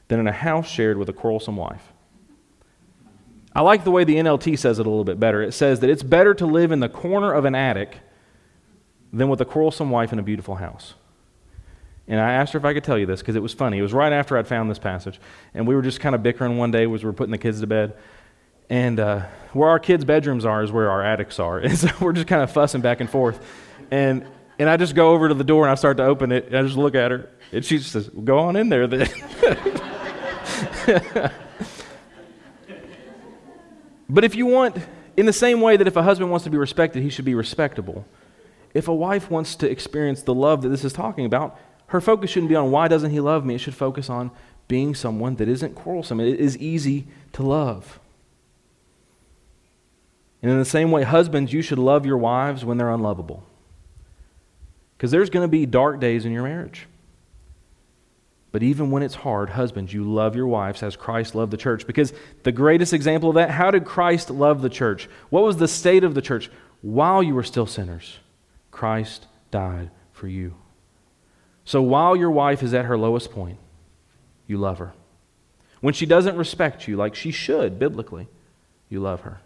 than 0.07 0.19
in 0.19 0.27
a 0.27 0.31
house 0.31 0.67
shared 0.67 0.97
with 0.97 1.09
a 1.09 1.13
quarrelsome 1.13 1.57
wife. 1.57 1.91
I 3.55 3.61
like 3.61 3.83
the 3.83 3.91
way 3.91 4.03
the 4.03 4.15
NLT 4.15 4.59
says 4.59 4.79
it 4.79 4.85
a 4.85 4.89
little 4.89 5.05
bit 5.05 5.19
better. 5.19 5.41
It 5.41 5.53
says 5.53 5.79
that 5.79 5.89
it's 5.89 6.03
better 6.03 6.33
to 6.35 6.45
live 6.45 6.71
in 6.71 6.81
the 6.81 6.89
corner 6.89 7.33
of 7.33 7.45
an 7.45 7.55
attic 7.55 7.99
than 9.13 9.29
with 9.29 9.39
a 9.39 9.45
quarrelsome 9.45 9.89
wife 9.89 10.11
in 10.11 10.19
a 10.19 10.23
beautiful 10.23 10.55
house. 10.55 10.95
And 12.07 12.19
I 12.19 12.33
asked 12.33 12.53
her 12.53 12.59
if 12.59 12.65
I 12.65 12.73
could 12.73 12.83
tell 12.83 12.97
you 12.97 13.05
this 13.05 13.21
because 13.21 13.35
it 13.35 13.41
was 13.41 13.53
funny. 13.53 13.79
It 13.79 13.81
was 13.81 13.93
right 13.93 14.13
after 14.13 14.37
I'd 14.37 14.47
found 14.47 14.69
this 14.69 14.79
passage. 14.79 15.19
And 15.53 15.67
we 15.67 15.75
were 15.75 15.81
just 15.81 15.99
kind 15.99 16.13
of 16.13 16.21
bickering 16.21 16.57
one 16.57 16.71
day 16.71 16.83
as 16.83 17.03
we 17.03 17.07
were 17.07 17.13
putting 17.13 17.31
the 17.31 17.37
kids 17.37 17.61
to 17.61 17.67
bed. 17.67 17.95
And 18.69 18.99
uh, 18.99 19.25
where 19.53 19.69
our 19.69 19.79
kids' 19.79 20.05
bedrooms 20.05 20.45
are 20.45 20.63
is 20.63 20.71
where 20.71 20.89
our 20.89 21.03
attics 21.03 21.39
are. 21.39 21.59
And 21.59 21.77
so 21.77 21.89
we're 21.99 22.13
just 22.13 22.27
kind 22.27 22.43
of 22.43 22.51
fussing 22.51 22.81
back 22.81 22.99
and 22.99 23.09
forth. 23.09 23.39
And, 23.89 24.25
and 24.59 24.69
I 24.69 24.77
just 24.77 24.95
go 24.95 25.13
over 25.13 25.29
to 25.29 25.33
the 25.33 25.43
door 25.43 25.63
and 25.63 25.71
I 25.71 25.75
start 25.75 25.97
to 25.97 26.03
open 26.03 26.31
it. 26.31 26.47
And 26.47 26.57
I 26.57 26.61
just 26.61 26.77
look 26.77 26.93
at 26.93 27.11
her. 27.11 27.29
And 27.51 27.65
she 27.65 27.79
says, 27.79 28.09
Go 28.09 28.39
on 28.39 28.55
in 28.55 28.69
there 28.69 28.85
then. 28.85 29.07
but 34.09 34.23
if 34.23 34.35
you 34.35 34.45
want, 34.45 34.77
in 35.17 35.25
the 35.25 35.33
same 35.33 35.61
way 35.61 35.77
that 35.77 35.87
if 35.87 35.95
a 35.95 36.03
husband 36.03 36.29
wants 36.29 36.43
to 36.43 36.51
be 36.51 36.57
respected, 36.57 37.01
he 37.01 37.09
should 37.09 37.25
be 37.25 37.35
respectable. 37.35 38.05
If 38.73 38.87
a 38.87 38.93
wife 38.93 39.31
wants 39.31 39.55
to 39.57 39.69
experience 39.69 40.21
the 40.21 40.33
love 40.33 40.61
that 40.63 40.69
this 40.69 40.83
is 40.83 40.93
talking 40.93 41.25
about, 41.25 41.57
her 41.95 42.01
focus 42.01 42.29
shouldn't 42.29 42.49
be 42.49 42.55
on 42.55 42.71
why 42.71 42.87
doesn't 42.87 43.11
he 43.11 43.19
love 43.19 43.45
me? 43.45 43.55
It 43.55 43.59
should 43.59 43.75
focus 43.75 44.09
on 44.09 44.31
being 44.67 44.93
someone 44.93 45.35
that 45.35 45.47
isn't 45.47 45.75
quarrelsome. 45.75 46.19
It 46.19 46.39
is 46.39 46.57
easy 46.57 47.07
to 47.33 47.43
love. 47.43 47.99
And 50.41 50.51
in 50.51 50.59
the 50.59 50.65
same 50.65 50.91
way, 50.91 51.03
husbands, 51.03 51.53
you 51.53 51.61
should 51.61 51.79
love 51.79 52.05
your 52.05 52.17
wives 52.17 52.63
when 52.65 52.77
they're 52.77 52.91
unlovable. 52.91 53.43
Because 54.97 55.11
there's 55.11 55.29
going 55.29 55.43
to 55.43 55.51
be 55.51 55.65
dark 55.65 55.99
days 55.99 56.25
in 56.25 56.31
your 56.31 56.43
marriage. 56.43 56.87
But 58.51 58.63
even 58.63 58.91
when 58.91 59.03
it's 59.03 59.15
hard, 59.15 59.49
husbands, 59.49 59.93
you 59.93 60.03
love 60.03 60.35
your 60.35 60.47
wives 60.47 60.83
as 60.83 60.95
Christ 60.95 61.35
loved 61.35 61.51
the 61.51 61.57
church. 61.57 61.87
Because 61.87 62.13
the 62.43 62.51
greatest 62.51 62.93
example 62.93 63.29
of 63.29 63.35
that, 63.35 63.51
how 63.51 63.71
did 63.71 63.85
Christ 63.85 64.29
love 64.29 64.61
the 64.61 64.69
church? 64.69 65.09
What 65.29 65.43
was 65.43 65.57
the 65.57 65.67
state 65.67 66.03
of 66.03 66.13
the 66.13 66.21
church? 66.21 66.49
While 66.81 67.23
you 67.23 67.35
were 67.35 67.43
still 67.43 67.65
sinners, 67.65 68.19
Christ 68.71 69.27
died 69.51 69.91
for 70.13 70.27
you. 70.27 70.55
So 71.65 71.81
while 71.81 72.15
your 72.15 72.31
wife 72.31 72.61
is 72.61 72.73
at 72.73 72.85
her 72.85 72.97
lowest 72.97 73.31
point, 73.31 73.57
you 74.47 74.57
love 74.57 74.77
her. 74.77 74.93
When 75.81 75.93
she 75.93 76.05
doesn't 76.05 76.37
respect 76.37 76.87
you 76.87 76.95
like 76.95 77.15
she 77.15 77.31
should 77.31 77.79
biblically, 77.79 78.27
you 78.89 78.99
love 78.99 79.21
her. 79.21 79.41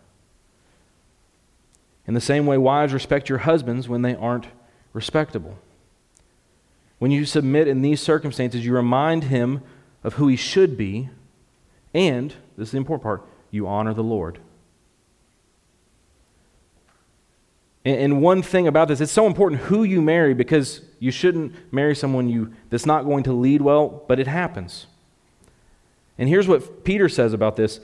In 2.05 2.13
the 2.13 2.21
same 2.21 2.45
way, 2.45 2.57
wives 2.57 2.93
respect 2.93 3.29
your 3.29 3.39
husbands 3.39 3.87
when 3.87 4.01
they 4.01 4.15
aren't 4.15 4.47
respectable. 4.93 5.57
When 6.97 7.11
you 7.11 7.25
submit 7.25 7.67
in 7.67 7.81
these 7.81 8.01
circumstances, 8.01 8.65
you 8.65 8.73
remind 8.73 9.25
him 9.25 9.61
of 10.03 10.15
who 10.15 10.27
he 10.27 10.35
should 10.35 10.77
be, 10.77 11.09
and, 11.93 12.31
this 12.57 12.69
is 12.69 12.71
the 12.71 12.77
important 12.77 13.03
part, 13.03 13.25
you 13.51 13.67
honor 13.67 13.93
the 13.93 14.03
Lord. 14.03 14.39
And 17.85 18.21
one 18.21 18.41
thing 18.41 18.67
about 18.67 18.89
this, 18.89 18.99
it's 19.01 19.11
so 19.11 19.25
important 19.25 19.61
who 19.61 19.83
you 19.83 20.01
marry 20.01 20.33
because 20.33 20.81
you 20.99 21.11
shouldn't 21.11 21.53
marry 21.73 21.95
someone 21.95 22.29
you, 22.29 22.53
that's 22.69 22.85
not 22.85 23.05
going 23.05 23.23
to 23.23 23.33
lead 23.33 23.61
well, 23.61 24.03
but 24.07 24.19
it 24.19 24.27
happens. 24.27 24.87
And 26.17 26.27
here's 26.27 26.47
what 26.47 26.83
Peter 26.83 27.07
says 27.09 27.33
about 27.33 27.55
this 27.55 27.79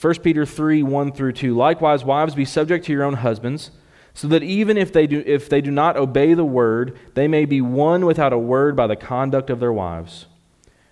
1 0.00 0.14
Peter 0.16 0.44
3 0.44 0.82
1 0.82 1.12
through 1.12 1.32
2. 1.32 1.56
Likewise, 1.56 2.04
wives, 2.04 2.34
be 2.34 2.44
subject 2.44 2.84
to 2.86 2.92
your 2.92 3.04
own 3.04 3.14
husbands 3.14 3.70
so 4.14 4.26
that 4.26 4.42
even 4.42 4.76
if 4.76 4.92
they, 4.92 5.06
do, 5.06 5.22
if 5.26 5.48
they 5.48 5.60
do 5.60 5.70
not 5.70 5.96
obey 5.96 6.34
the 6.34 6.44
word, 6.44 6.98
they 7.14 7.28
may 7.28 7.44
be 7.44 7.60
won 7.60 8.04
without 8.04 8.32
a 8.32 8.38
word 8.38 8.74
by 8.74 8.86
the 8.86 8.96
conduct 8.96 9.48
of 9.48 9.60
their 9.60 9.72
wives, 9.72 10.26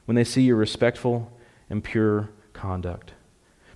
when 0.04 0.14
they 0.14 0.22
see 0.22 0.42
your 0.42 0.54
respectful 0.54 1.32
and 1.68 1.82
pure 1.82 2.30
conduct. 2.52 3.14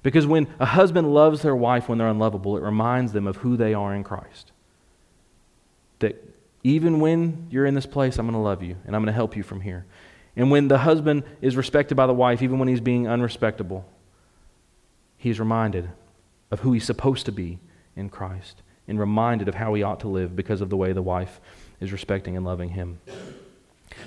Because 0.04 0.26
when 0.26 0.46
a 0.60 0.66
husband 0.66 1.12
loves 1.12 1.42
their 1.42 1.56
wife 1.56 1.88
when 1.88 1.98
they're 1.98 2.08
unlovable, 2.08 2.56
it 2.56 2.62
reminds 2.62 3.12
them 3.12 3.26
of 3.26 3.38
who 3.38 3.56
they 3.56 3.74
are 3.74 3.92
in 3.92 4.04
Christ. 4.04 4.52
Even 6.62 7.00
when 7.00 7.46
you're 7.50 7.66
in 7.66 7.74
this 7.74 7.86
place, 7.86 8.18
I'm 8.18 8.26
going 8.26 8.34
to 8.34 8.40
love 8.40 8.62
you 8.62 8.76
and 8.86 8.94
I'm 8.94 9.02
going 9.02 9.06
to 9.06 9.12
help 9.12 9.36
you 9.36 9.42
from 9.42 9.60
here. 9.60 9.86
And 10.36 10.50
when 10.50 10.68
the 10.68 10.78
husband 10.78 11.24
is 11.40 11.56
respected 11.56 11.94
by 11.94 12.06
the 12.06 12.14
wife, 12.14 12.42
even 12.42 12.58
when 12.58 12.68
he's 12.68 12.80
being 12.80 13.08
unrespectable, 13.08 13.84
he's 15.16 15.40
reminded 15.40 15.90
of 16.50 16.60
who 16.60 16.72
he's 16.72 16.84
supposed 16.84 17.26
to 17.26 17.32
be 17.32 17.58
in 17.96 18.08
Christ 18.08 18.62
and 18.88 18.98
reminded 18.98 19.48
of 19.48 19.54
how 19.54 19.74
he 19.74 19.82
ought 19.82 20.00
to 20.00 20.08
live 20.08 20.34
because 20.34 20.60
of 20.60 20.70
the 20.70 20.76
way 20.76 20.92
the 20.92 21.02
wife 21.02 21.40
is 21.80 21.92
respecting 21.92 22.36
and 22.36 22.44
loving 22.44 22.70
him. 22.70 23.00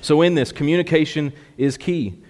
So, 0.01 0.21
in 0.21 0.35
this, 0.35 0.51
communication 0.51 1.33
is 1.57 1.77
key. 1.77 2.21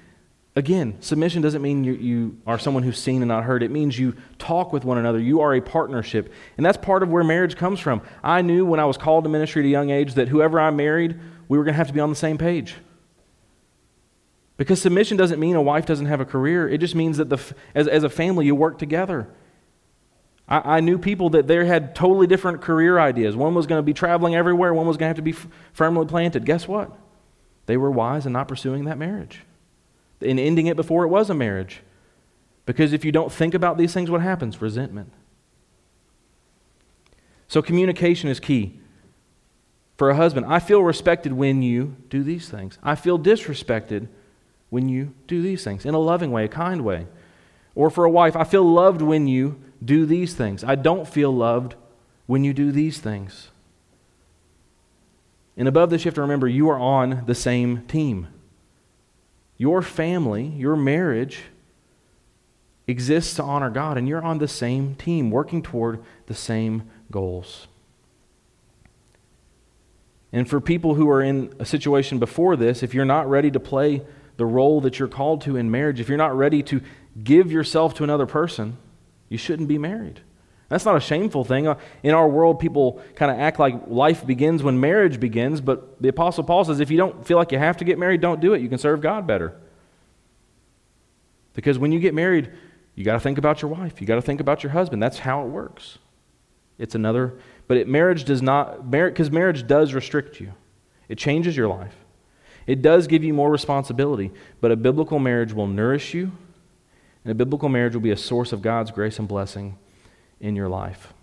Again, 0.56 0.98
submission 1.00 1.42
doesn't 1.42 1.64
mean 1.64 1.84
you, 1.84 1.94
you, 1.94 2.38
are 2.46 2.60
someone 2.60 2.84
who's 2.84 3.00
seen 3.00 3.24
and 3.24 3.30
not 3.30 3.44
heard. 3.44 3.64
It 3.64 3.72
means 3.72 3.98
you 3.98 4.16
talk 4.38 4.72
with 4.72 4.86
one 4.86 5.00
another. 5.00 5.20
You 5.20 5.42
are 5.42 5.56
a 5.56 5.62
partnership. 5.62 6.32
And 6.58 6.66
that's 6.66 6.78
part 6.78 7.02
of 7.02 7.10
where 7.10 7.24
marriage 7.24 7.56
comes 7.56 7.80
from. 7.80 8.02
I 8.24 8.44
knew 8.44 8.64
when 8.64 8.80
I 8.80 8.86
was 8.86 8.96
called 8.96 9.24
to 9.24 9.30
ministry 9.32 9.64
at 9.64 9.66
a 9.66 9.70
young 9.70 9.90
age 9.90 10.14
that 10.14 10.28
whoever 10.28 10.60
I 10.60 10.70
married, 10.70 11.20
we 11.48 11.58
were 11.58 11.64
going 11.64 11.74
to 11.74 11.78
have 11.78 11.88
to 11.88 11.94
be 11.94 12.00
on 12.00 12.12
the 12.12 12.16
same 12.16 12.38
page. 12.38 12.76
Because 14.58 14.82
submission 14.82 15.18
doesn't 15.18 15.40
mean 15.40 15.56
a 15.56 15.62
wife 15.62 15.86
doesn't 15.86 16.06
have 16.06 16.22
a 16.22 16.26
career, 16.26 16.70
it 16.70 16.78
just 16.78 16.96
means 16.96 17.18
that 17.18 17.30
the, 17.30 17.40
as, 17.74 17.88
as 17.88 18.04
a 18.04 18.10
family, 18.10 18.46
you 18.46 18.54
work 18.54 18.78
together. 18.78 19.28
I, 20.48 20.78
I 20.78 20.80
knew 20.80 20.98
people 20.98 21.32
that 21.32 21.48
they 21.48 21.66
had 21.66 21.96
totally 21.96 22.28
different 22.28 22.62
career 22.62 23.00
ideas. 23.00 23.36
One 23.36 23.56
was 23.56 23.66
going 23.66 23.80
to 23.80 23.84
be 23.84 23.94
traveling 23.94 24.36
everywhere, 24.36 24.74
one 24.74 24.86
was 24.86 24.98
going 24.98 25.06
to 25.06 25.10
have 25.10 25.16
to 25.18 25.24
be 25.24 25.32
f- 25.32 25.48
firmly 25.74 26.06
planted. 26.06 26.46
Guess 26.46 26.68
what? 26.68 26.92
They 27.66 27.78
were 27.78 27.90
wise 27.90 28.26
in 28.26 28.34
not 28.34 28.48
pursuing 28.48 28.86
that 28.86 28.98
marriage, 28.98 29.42
in 30.24 30.40
ending 30.40 30.68
it 30.68 30.76
before 30.76 31.04
it 31.04 31.10
was 31.10 31.30
a 31.30 31.34
marriage. 31.34 31.82
Because 32.66 32.94
if 32.94 33.04
you 33.04 33.12
don't 33.12 33.32
think 33.32 33.54
about 33.54 33.78
these 33.78 33.94
things, 33.94 34.10
what 34.10 34.22
happens? 34.22 34.62
Resentment. 34.62 35.12
So 37.48 37.62
communication 37.62 38.30
is 38.30 38.40
key. 38.40 38.80
For 39.98 40.10
a 40.10 40.16
husband, 40.16 40.48
I 40.48 40.60
feel 40.60 40.82
respected 40.82 41.34
when 41.34 41.62
you 41.62 41.96
do 42.10 42.24
these 42.24 42.50
things. 42.50 42.80
I 42.82 42.96
feel 42.96 43.20
disrespected 43.20 44.08
when 44.70 44.90
you 44.90 45.14
do 45.28 45.42
these 45.42 45.64
things 45.64 45.86
in 45.86 45.94
a 45.94 46.00
loving 46.00 46.32
way, 46.32 46.46
a 46.46 46.48
kind 46.48 46.84
way. 46.84 47.06
Or 47.76 47.90
for 47.90 48.06
a 48.06 48.10
wife, 48.10 48.36
I 48.36 48.44
feel 48.44 48.64
loved 48.64 49.02
when 49.02 49.28
you 49.28 49.62
do 49.84 50.06
these 50.06 50.34
things. 50.34 50.64
I 50.64 50.76
don't 50.76 51.08
feel 51.08 51.32
loved 51.32 51.76
when 52.26 52.44
you 52.44 52.54
do 52.54 52.72
these 52.72 53.00
things. 53.00 53.50
And 55.56 55.68
above 55.68 55.90
this, 55.90 56.04
you 56.04 56.10
have 56.10 56.16
to 56.16 56.22
remember 56.22 56.48
you 56.48 56.70
are 56.70 56.80
on 56.80 57.24
the 57.28 57.36
same 57.36 57.86
team. 57.86 58.28
Your 59.58 59.82
family, 59.82 60.46
your 60.46 60.76
marriage 60.76 61.44
exists 62.88 63.36
to 63.36 63.44
honor 63.44 63.70
God, 63.70 63.98
and 63.98 64.08
you're 64.08 64.22
on 64.22 64.40
the 64.40 64.48
same 64.48 64.96
team, 64.96 65.32
working 65.32 65.62
toward 65.62 66.04
the 66.26 66.34
same 66.34 66.84
goals. 67.12 67.68
And 70.32 70.50
for 70.50 70.60
people 70.60 70.96
who 70.96 71.10
are 71.10 71.22
in 71.22 71.54
a 71.60 71.66
situation 71.66 72.18
before 72.18 72.56
this, 72.56 72.82
if 72.82 72.94
you're 72.94 73.06
not 73.06 73.30
ready 73.30 73.52
to 73.52 73.60
play 73.60 74.02
the 74.38 74.46
role 74.46 74.82
that 74.82 74.98
you're 74.98 75.08
called 75.08 75.42
to 75.42 75.56
in 75.56 75.70
marriage, 75.70 76.00
if 76.00 76.10
you're 76.10 76.18
not 76.18 76.36
ready 76.36 76.64
to 76.64 76.82
give 77.24 77.52
yourself 77.52 77.94
to 77.96 78.04
another 78.04 78.26
person, 78.26 78.78
you 79.30 79.38
shouldn't 79.38 79.70
be 79.70 79.78
married. 79.78 80.22
That's 80.74 80.86
not 80.86 80.96
a 80.96 81.00
shameful 81.00 81.46
thing. 81.46 81.68
Uh, 81.68 81.78
in 82.02 82.16
our 82.16 82.28
world, 82.28 82.60
people 82.60 83.00
kind 83.14 83.32
of 83.32 83.38
act 83.38 83.60
like 83.60 83.76
life 83.86 84.26
begins 84.26 84.64
when 84.64 84.80
marriage 84.80 85.20
begins, 85.20 85.62
but 85.62 86.02
the 86.02 86.08
Apostle 86.08 86.44
Paul 86.44 86.66
says 86.66 86.80
if 86.80 86.90
you 86.90 86.98
don't 86.98 87.24
feel 87.24 87.38
like 87.38 87.52
you 87.52 87.60
have 87.60 87.78
to 87.78 87.86
get 87.86 88.00
married, 88.00 88.22
don't 88.22 88.42
do 88.42 88.56
it. 88.56 88.62
You 88.62 88.70
can 88.70 88.80
serve 88.80 89.00
God 89.00 89.28
better. 89.28 89.56
Because 91.54 91.78
when 91.78 91.92
you 91.92 92.00
get 92.00 92.16
married, 92.16 92.52
you 92.96 93.06
got 93.06 93.14
to 93.14 93.20
think 93.20 93.38
about 93.38 93.62
your 93.62 93.70
wife, 93.70 94.02
you 94.02 94.08
got 94.08 94.16
to 94.16 94.22
think 94.24 94.42
about 94.42 94.64
your 94.64 94.72
husband. 94.72 95.02
That's 95.02 95.20
how 95.20 95.46
it 95.46 95.50
works. 95.50 96.00
It's 96.80 96.96
another, 96.96 97.38
but 97.68 97.78
it, 97.78 97.88
marriage 97.88 98.24
does 98.24 98.42
not, 98.42 98.90
because 98.90 99.30
marriage 99.30 99.68
does 99.68 99.94
restrict 99.94 100.40
you, 100.42 100.54
it 101.08 101.20
changes 101.20 101.56
your 101.56 101.68
life. 101.68 101.94
It 102.66 102.82
does 102.82 103.06
give 103.06 103.24
you 103.24 103.36
more 103.36 103.52
responsibility, 103.52 104.32
but 104.60 104.72
a 104.72 104.76
biblical 104.76 105.20
marriage 105.20 105.54
will 105.54 105.68
nourish 105.68 106.16
you 106.16 106.32
and 107.24 107.32
a 107.32 107.36
biblical 107.36 107.70
marriage 107.70 107.94
will 107.94 108.02
be 108.02 108.10
a 108.10 108.18
source 108.18 108.52
of 108.52 108.64
God's 108.64 108.90
grace 108.90 109.20
and 109.20 109.28
blessing 109.28 109.78
in 110.44 110.56
your 110.56 110.68
life. 110.68 111.14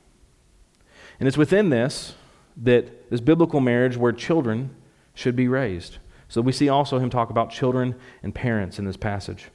And 1.21 1.29
it's 1.29 1.37
within 1.37 1.69
this 1.69 2.15
that 2.57 3.11
this 3.11 3.21
biblical 3.21 3.61
marriage 3.61 3.97
where 3.97 4.13
children 4.13 4.75
should 5.15 5.37
be 5.37 5.47
raised. 5.47 5.99
So 6.29 6.41
we 6.41 6.53
see 6.53 6.69
also 6.69 6.99
him 6.99 7.11
talk 7.11 7.31
about 7.31 7.51
children 7.51 7.95
and 8.23 8.35
parents 8.35 8.79
in 8.79 8.87
this 8.87 8.97
passage. 8.97 9.51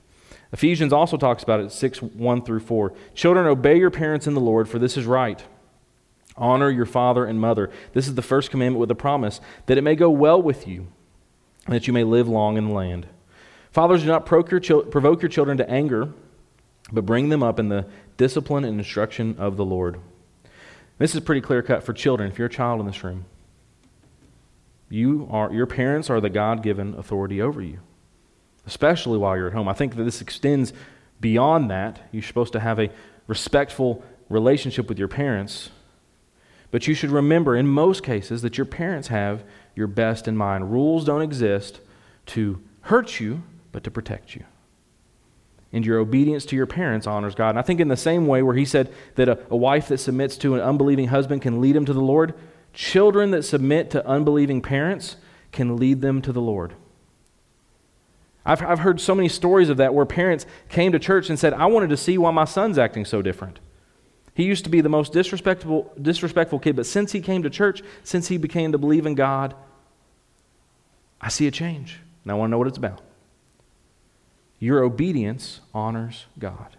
Ephesians 0.54 0.93
also 0.93 1.17
talks 1.17 1.41
about 1.43 1.60
it 1.60 1.71
6 1.71 2.01
1 2.01 2.41
through 2.43 2.60
4. 2.60 2.93
Children, 3.15 3.47
obey 3.47 3.78
your 3.78 3.89
parents 3.89 4.28
in 4.28 4.36
the 4.36 4.41
Lord, 4.41 4.69
for 4.69 4.78
this 4.80 4.95
is 4.95 5.06
right. 5.06 5.43
Honor 6.38 6.69
your 6.69 6.86
father 6.86 7.25
and 7.25 7.39
mother. 7.39 7.71
This 7.93 8.08
is 8.08 8.15
the 8.15 8.21
first 8.21 8.51
commandment 8.51 8.80
with 8.80 8.91
a 8.91 8.95
promise 8.95 9.41
that 9.65 9.78
it 9.78 9.84
may 9.84 9.95
go 9.95 10.10
well 10.10 10.41
with 10.41 10.67
you, 10.67 10.88
and 11.65 11.73
that 11.73 11.88
you 11.88 11.93
may 11.93 12.04
live 12.04 12.28
long 12.28 12.58
in 12.58 12.67
the 12.67 12.73
land. 12.73 13.08
Fathers, 13.71 14.01
do 14.01 14.08
not 14.08 14.25
provoke 14.25 14.51
your 14.51 15.30
children 15.30 15.58
to 15.58 15.69
anger 15.69 16.13
but 16.91 17.06
bring 17.06 17.30
them 17.30 17.43
up 17.43 17.60
in 17.60 17.69
the 17.69 17.86
discipline 18.17 18.63
and 18.63 18.78
instruction 18.78 19.36
of 19.38 19.58
the 19.58 19.65
Lord. 19.65 20.00
This 20.98 21.15
is 21.15 21.21
pretty 21.21 21.41
clear 21.41 21.62
cut 21.62 21.84
for 21.84 21.93
children. 21.93 22.32
If 22.32 22.38
you're 22.38 22.48
a 22.48 22.52
child 22.52 22.80
in 22.80 22.86
this 22.86 23.04
room, 23.04 23.26
you 24.89 25.28
are, 25.32 25.52
your 25.52 25.65
parents 25.65 26.10
are 26.10 26.21
the 26.21 26.30
God 26.30 26.63
given 26.63 26.93
authority 26.93 27.41
over 27.41 27.62
you, 27.62 27.80
especially 28.65 29.17
while 29.17 29.36
you're 29.36 29.48
at 29.48 29.54
home. 29.54 29.67
I 29.67 29.74
think 29.74 29.95
that 29.95 30.04
this 30.04 30.21
extends 30.21 30.74
beyond 31.19 31.69
that. 31.71 32.08
You're 32.12 32.24
supposed 32.24 32.54
to 32.54 32.60
have 32.60 32.80
a 32.80 32.89
respectful 33.28 34.04
relationship 34.30 34.88
with 34.88 35.00
your 35.00 35.08
parents, 35.08 35.71
but 36.71 36.88
you 36.88 36.93
should 36.93 37.10
remember 37.10 37.56
in 37.56 37.67
most 37.67 38.04
cases 38.04 38.41
that 38.43 38.58
your 38.58 38.65
parents 38.65 39.08
have 39.08 39.43
your 39.76 39.88
best 39.88 40.28
in 40.28 40.38
mind. 40.38 40.71
Rules 40.71 41.04
don't 41.04 41.21
exist 41.21 41.82
to 42.28 42.62
hurt 42.82 43.19
you, 43.19 43.43
but 43.71 43.84
to 43.84 43.91
protect 43.91 44.36
you 44.36 44.45
and 45.76 45.86
your 45.86 46.00
obedience 46.00 46.46
to 46.46 46.56
your 46.56 46.66
parents 46.66 47.06
honors 47.06 47.36
God. 47.36 47.50
And 47.50 47.60
I 47.60 47.62
think 47.62 47.82
in 47.82 47.90
the 47.90 47.98
same 47.98 48.28
way 48.28 48.42
where 48.42 48.56
he 48.56 48.64
said 48.64 48.92
that 49.16 49.28
a, 49.28 49.38
a, 49.50 49.58
wife 49.58 49.90
that 49.90 49.98
submits 49.98 50.38
to 50.38 50.56
an 50.56 50.62
unbelieving 50.62 51.10
husband 51.10 51.42
can 51.42 51.60
lead 51.60 51.76
him 51.76 51.84
to 51.84 51.92
the 51.92 52.02
Lord, 52.02 52.34
children 52.74 53.32
that 53.32 53.44
submit 53.44 53.92
to 53.92 54.08
unbelieving 54.08 54.62
parents 54.62 55.18
can 55.52 55.76
lead 55.76 56.00
them 56.00 56.22
to 56.22 56.32
the 56.32 56.40
Lord. 56.40 56.76
I've, 58.46 58.62
I've 58.62 58.80
heard 58.80 59.02
so 59.02 59.14
many 59.14 59.28
stories 59.28 59.68
of 59.68 59.76
that 59.78 59.94
where 59.94 60.06
parents 60.06 60.46
came 60.70 60.94
to 60.94 61.00
church 61.00 61.30
and 61.30 61.38
said, 61.38 61.54
I 61.54 61.66
wanted 61.66 61.90
to 61.90 61.98
see 61.98 62.18
why 62.18 62.32
my 62.32 62.46
son's 62.46 62.78
acting 62.78 63.04
so 63.04 63.22
different. 63.22 63.60
He 64.34 64.44
used 64.44 64.64
to 64.64 64.70
be 64.70 64.80
the 64.80 64.88
most 64.88 65.12
disrespectful, 65.12 65.92
disrespectful 66.02 66.60
kid, 66.60 66.78
but 66.78 66.86
since 66.86 67.12
he 67.12 67.20
came 67.20 67.44
to 67.44 67.50
church, 67.50 67.82
since 68.04 68.30
he 68.30 68.38
began 68.38 68.72
to 68.72 68.78
believe 68.78 69.06
in 69.06 69.16
God, 69.16 69.56
I 71.20 71.28
see 71.28 71.48
a 71.48 71.52
change. 71.52 72.00
And 72.24 72.32
I 72.32 72.36
want 72.36 72.48
to 72.48 72.52
know 72.52 72.60
what 72.60 72.68
it's 72.68 72.78
about. 72.78 73.02
Your 74.60 74.84
obedience 74.84 75.62
honors 75.74 76.26
God. 76.39 76.78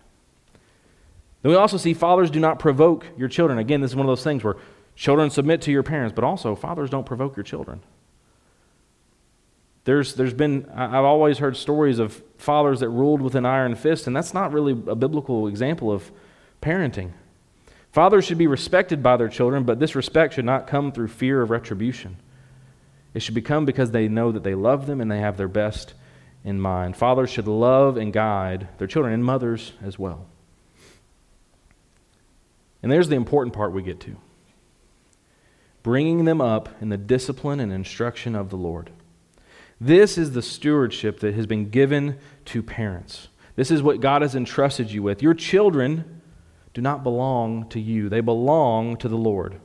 Then 1.42 1.52
we 1.52 1.56
also 1.56 1.76
see 1.76 1.94
fathers 1.94 2.30
do 2.30 2.40
not 2.40 2.58
provoke 2.58 3.06
your 3.16 3.28
children. 3.28 3.58
Again, 3.58 3.80
this 3.80 3.92
is 3.92 3.96
one 3.96 4.06
of 4.06 4.10
those 4.10 4.24
things 4.24 4.42
where 4.42 4.56
children 4.96 5.30
submit 5.30 5.62
to 5.62 5.70
your 5.70 5.82
parents, 5.82 6.14
but 6.14 6.24
also 6.24 6.54
fathers 6.54 6.90
don't 6.90 7.06
provoke 7.06 7.36
your 7.36 7.44
children. 7.44 7.80
There's, 9.84 10.14
there's 10.14 10.34
been, 10.34 10.68
I've 10.74 11.04
always 11.04 11.38
heard 11.38 11.56
stories 11.56 12.00
of 12.00 12.20
fathers 12.38 12.80
that 12.80 12.88
ruled 12.88 13.22
with 13.22 13.36
an 13.36 13.46
iron 13.46 13.76
fist, 13.76 14.08
and 14.08 14.16
that's 14.16 14.34
not 14.34 14.52
really 14.52 14.72
a 14.72 14.96
biblical 14.96 15.46
example 15.46 15.92
of 15.92 16.10
parenting. 16.60 17.12
Fathers 17.92 18.24
should 18.24 18.36
be 18.36 18.48
respected 18.48 19.00
by 19.00 19.16
their 19.16 19.28
children, 19.28 19.62
but 19.62 19.78
this 19.78 19.94
respect 19.94 20.34
should 20.34 20.44
not 20.44 20.66
come 20.66 20.90
through 20.90 21.06
fear 21.08 21.40
of 21.40 21.50
retribution. 21.50 22.16
It 23.14 23.20
should 23.20 23.36
become 23.36 23.64
because 23.64 23.92
they 23.92 24.08
know 24.08 24.32
that 24.32 24.42
they 24.42 24.56
love 24.56 24.86
them 24.86 25.00
and 25.00 25.08
they 25.08 25.20
have 25.20 25.36
their 25.36 25.46
best 25.46 25.94
in 26.46 26.60
mind. 26.60 26.96
Fathers 26.96 27.28
should 27.28 27.48
love 27.48 27.98
and 27.98 28.12
guide 28.12 28.68
their 28.78 28.86
children, 28.86 29.12
and 29.12 29.22
mothers 29.22 29.72
as 29.84 29.98
well. 29.98 30.26
And 32.82 32.90
there's 32.90 33.08
the 33.08 33.16
important 33.16 33.54
part 33.54 33.72
we 33.72 33.82
get 33.82 34.00
to 34.00 34.16
bringing 35.82 36.24
them 36.24 36.40
up 36.40 36.68
in 36.82 36.88
the 36.88 36.96
discipline 36.96 37.60
and 37.60 37.72
instruction 37.72 38.34
of 38.34 38.50
the 38.50 38.56
Lord. 38.56 38.90
This 39.80 40.18
is 40.18 40.32
the 40.32 40.42
stewardship 40.42 41.20
that 41.20 41.34
has 41.36 41.46
been 41.46 41.70
given 41.70 42.18
to 42.46 42.60
parents. 42.60 43.28
This 43.54 43.70
is 43.70 43.84
what 43.84 44.00
God 44.00 44.22
has 44.22 44.34
entrusted 44.34 44.90
you 44.90 45.04
with. 45.04 45.22
Your 45.22 45.32
children 45.32 46.22
do 46.74 46.80
not 46.80 47.04
belong 47.04 47.68
to 47.68 47.78
you, 47.78 48.08
they 48.08 48.20
belong 48.20 48.96
to 48.96 49.08
the 49.08 49.16
Lord. 49.16 49.60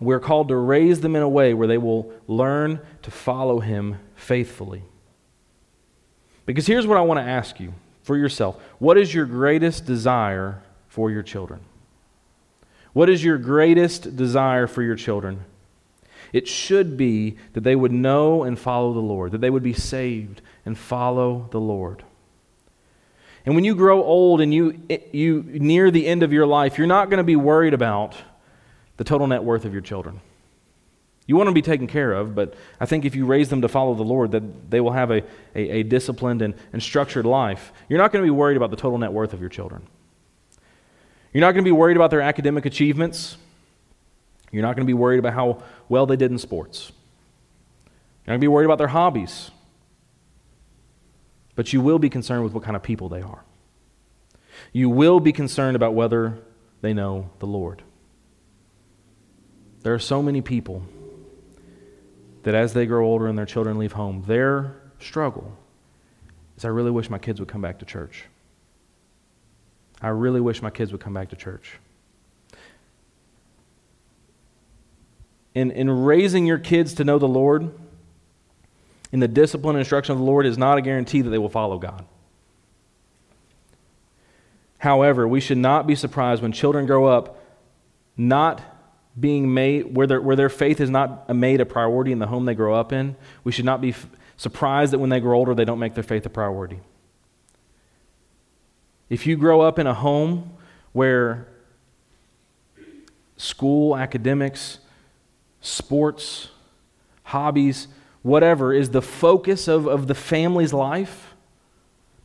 We're 0.00 0.18
called 0.18 0.48
to 0.48 0.56
raise 0.56 1.02
them 1.02 1.14
in 1.14 1.20
a 1.20 1.28
way 1.28 1.52
where 1.52 1.68
they 1.68 1.76
will 1.76 2.10
learn 2.26 2.80
to 3.02 3.10
follow 3.10 3.60
Him 3.60 3.98
faithfully. 4.14 4.84
Because 6.50 6.66
here's 6.66 6.84
what 6.84 6.98
I 6.98 7.02
want 7.02 7.18
to 7.20 7.30
ask 7.30 7.60
you 7.60 7.74
for 8.02 8.16
yourself 8.16 8.60
What 8.80 8.98
is 8.98 9.14
your 9.14 9.24
greatest 9.24 9.84
desire 9.86 10.60
for 10.88 11.08
your 11.08 11.22
children? 11.22 11.60
What 12.92 13.08
is 13.08 13.22
your 13.22 13.38
greatest 13.38 14.16
desire 14.16 14.66
for 14.66 14.82
your 14.82 14.96
children? 14.96 15.44
It 16.32 16.48
should 16.48 16.96
be 16.96 17.36
that 17.52 17.62
they 17.62 17.76
would 17.76 17.92
know 17.92 18.42
and 18.42 18.58
follow 18.58 18.92
the 18.92 18.98
Lord, 18.98 19.30
that 19.30 19.40
they 19.40 19.50
would 19.50 19.62
be 19.62 19.72
saved 19.72 20.42
and 20.66 20.76
follow 20.76 21.48
the 21.52 21.60
Lord. 21.60 22.02
And 23.46 23.54
when 23.54 23.62
you 23.62 23.76
grow 23.76 24.02
old 24.02 24.40
and 24.40 24.52
you, 24.52 24.80
you 25.12 25.44
near 25.46 25.92
the 25.92 26.04
end 26.04 26.24
of 26.24 26.32
your 26.32 26.46
life, 26.46 26.78
you're 26.78 26.86
not 26.88 27.10
going 27.10 27.18
to 27.18 27.24
be 27.24 27.36
worried 27.36 27.74
about 27.74 28.16
the 28.96 29.04
total 29.04 29.28
net 29.28 29.44
worth 29.44 29.64
of 29.64 29.72
your 29.72 29.82
children. 29.82 30.20
You 31.30 31.36
want 31.36 31.46
them 31.46 31.54
to 31.54 31.58
be 31.60 31.62
taken 31.62 31.86
care 31.86 32.12
of, 32.12 32.34
but 32.34 32.54
I 32.80 32.86
think 32.86 33.04
if 33.04 33.14
you 33.14 33.24
raise 33.24 33.50
them 33.50 33.62
to 33.62 33.68
follow 33.68 33.94
the 33.94 34.02
Lord, 34.02 34.32
that 34.32 34.68
they 34.68 34.80
will 34.80 34.90
have 34.90 35.12
a, 35.12 35.22
a, 35.54 35.78
a 35.78 35.82
disciplined 35.84 36.42
and, 36.42 36.54
and 36.72 36.82
structured 36.82 37.24
life. 37.24 37.72
You're 37.88 38.00
not 38.00 38.10
going 38.10 38.24
to 38.24 38.26
be 38.26 38.32
worried 38.36 38.56
about 38.56 38.72
the 38.72 38.76
total 38.76 38.98
net 38.98 39.12
worth 39.12 39.32
of 39.32 39.38
your 39.38 39.48
children. 39.48 39.86
You're 41.32 41.42
not 41.42 41.52
going 41.52 41.62
to 41.62 41.68
be 41.68 41.70
worried 41.70 41.96
about 41.96 42.10
their 42.10 42.20
academic 42.20 42.66
achievements. 42.66 43.36
You're 44.50 44.62
not 44.62 44.74
going 44.74 44.84
to 44.84 44.90
be 44.90 44.92
worried 44.92 45.20
about 45.20 45.34
how 45.34 45.62
well 45.88 46.04
they 46.04 46.16
did 46.16 46.32
in 46.32 46.38
sports. 46.38 46.90
You're 48.26 48.32
not 48.32 48.32
going 48.32 48.40
to 48.40 48.44
be 48.46 48.48
worried 48.48 48.64
about 48.64 48.78
their 48.78 48.88
hobbies. 48.88 49.52
But 51.54 51.72
you 51.72 51.80
will 51.80 52.00
be 52.00 52.10
concerned 52.10 52.42
with 52.42 52.54
what 52.54 52.64
kind 52.64 52.74
of 52.74 52.82
people 52.82 53.08
they 53.08 53.22
are. 53.22 53.44
You 54.72 54.90
will 54.90 55.20
be 55.20 55.30
concerned 55.30 55.76
about 55.76 55.94
whether 55.94 56.40
they 56.80 56.92
know 56.92 57.30
the 57.38 57.46
Lord. 57.46 57.84
There 59.84 59.94
are 59.94 60.00
so 60.00 60.24
many 60.24 60.40
people 60.40 60.82
that 62.42 62.54
as 62.54 62.72
they 62.72 62.86
grow 62.86 63.04
older 63.04 63.26
and 63.26 63.36
their 63.36 63.46
children 63.46 63.78
leave 63.78 63.92
home, 63.92 64.24
their 64.26 64.80
struggle 64.98 65.56
is 66.56 66.64
I 66.64 66.68
really 66.68 66.90
wish 66.90 67.10
my 67.10 67.18
kids 67.18 67.40
would 67.40 67.48
come 67.48 67.60
back 67.60 67.78
to 67.80 67.84
church. 67.84 68.24
I 70.02 70.08
really 70.08 70.40
wish 70.40 70.62
my 70.62 70.70
kids 70.70 70.92
would 70.92 71.00
come 71.00 71.14
back 71.14 71.30
to 71.30 71.36
church. 71.36 71.78
In, 75.54 75.70
in 75.70 75.90
raising 75.90 76.46
your 76.46 76.58
kids 76.58 76.94
to 76.94 77.04
know 77.04 77.18
the 77.18 77.28
Lord, 77.28 77.72
in 79.12 79.20
the 79.20 79.28
discipline 79.28 79.76
and 79.76 79.80
instruction 79.80 80.12
of 80.12 80.18
the 80.18 80.24
Lord, 80.24 80.46
is 80.46 80.56
not 80.56 80.78
a 80.78 80.82
guarantee 80.82 81.22
that 81.22 81.30
they 81.30 81.38
will 81.38 81.48
follow 81.48 81.78
God. 81.78 82.06
However, 84.78 85.28
we 85.28 85.40
should 85.40 85.58
not 85.58 85.86
be 85.86 85.94
surprised 85.94 86.40
when 86.40 86.52
children 86.52 86.86
grow 86.86 87.04
up 87.04 87.42
not 88.16 88.62
being 89.20 89.52
made, 89.52 89.94
where 89.94 90.06
their, 90.06 90.20
where 90.20 90.36
their 90.36 90.48
faith 90.48 90.80
is 90.80 90.90
not 90.90 91.34
made 91.34 91.60
a 91.60 91.66
priority 91.66 92.12
in 92.12 92.18
the 92.18 92.26
home 92.26 92.44
they 92.44 92.54
grow 92.54 92.74
up 92.74 92.92
in. 92.92 93.16
We 93.44 93.52
should 93.52 93.64
not 93.64 93.80
be 93.80 93.90
f- 93.90 94.06
surprised 94.36 94.92
that 94.92 94.98
when 94.98 95.10
they 95.10 95.20
grow 95.20 95.38
older, 95.38 95.54
they 95.54 95.64
don't 95.64 95.78
make 95.78 95.94
their 95.94 96.04
faith 96.04 96.24
a 96.26 96.30
priority. 96.30 96.80
If 99.08 99.26
you 99.26 99.36
grow 99.36 99.60
up 99.60 99.78
in 99.78 99.86
a 99.86 99.94
home 99.94 100.52
where 100.92 101.48
school, 103.36 103.96
academics, 103.96 104.78
sports, 105.60 106.48
hobbies, 107.24 107.88
whatever 108.22 108.72
is 108.72 108.90
the 108.90 109.02
focus 109.02 109.66
of, 109.68 109.86
of 109.86 110.06
the 110.06 110.14
family's 110.14 110.72
life, 110.72 111.34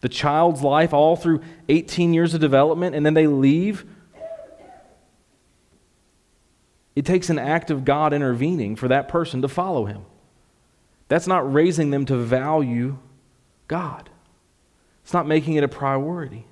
the 0.02 0.10
child's 0.10 0.62
life, 0.62 0.94
all 0.94 1.16
through 1.16 1.42
18 1.70 2.14
years 2.14 2.34
of 2.34 2.42
development, 2.42 2.96
and 2.96 3.06
then 3.06 3.14
they 3.14 3.28
leave, 3.28 3.86
it 6.96 7.06
takes 7.06 7.30
an 7.30 7.40
act 7.40 7.72
of 7.72 7.86
God 7.86 8.14
intervening 8.14 8.76
for 8.76 8.88
that 8.88 9.08
person 9.08 9.42
to 9.42 9.48
follow 9.48 9.86
him. 9.86 10.06
That's 11.08 11.28
not 11.28 11.52
raising 11.52 11.92
them 11.92 12.06
to 12.06 12.18
value 12.18 12.98
God, 13.68 14.10
it's 15.04 15.14
not 15.14 15.28
making 15.28 15.56
it 15.56 15.64
a 15.64 15.68
priority. 15.68 16.46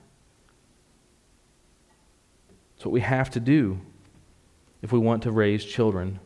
It's 2.75 2.85
what 2.85 2.91
we 2.91 2.99
have 2.99 3.29
to 3.29 3.39
do 3.39 3.79
if 4.81 4.91
we 4.91 4.99
want 4.99 5.23
to 5.23 5.31
raise 5.31 5.63
children 5.63 6.19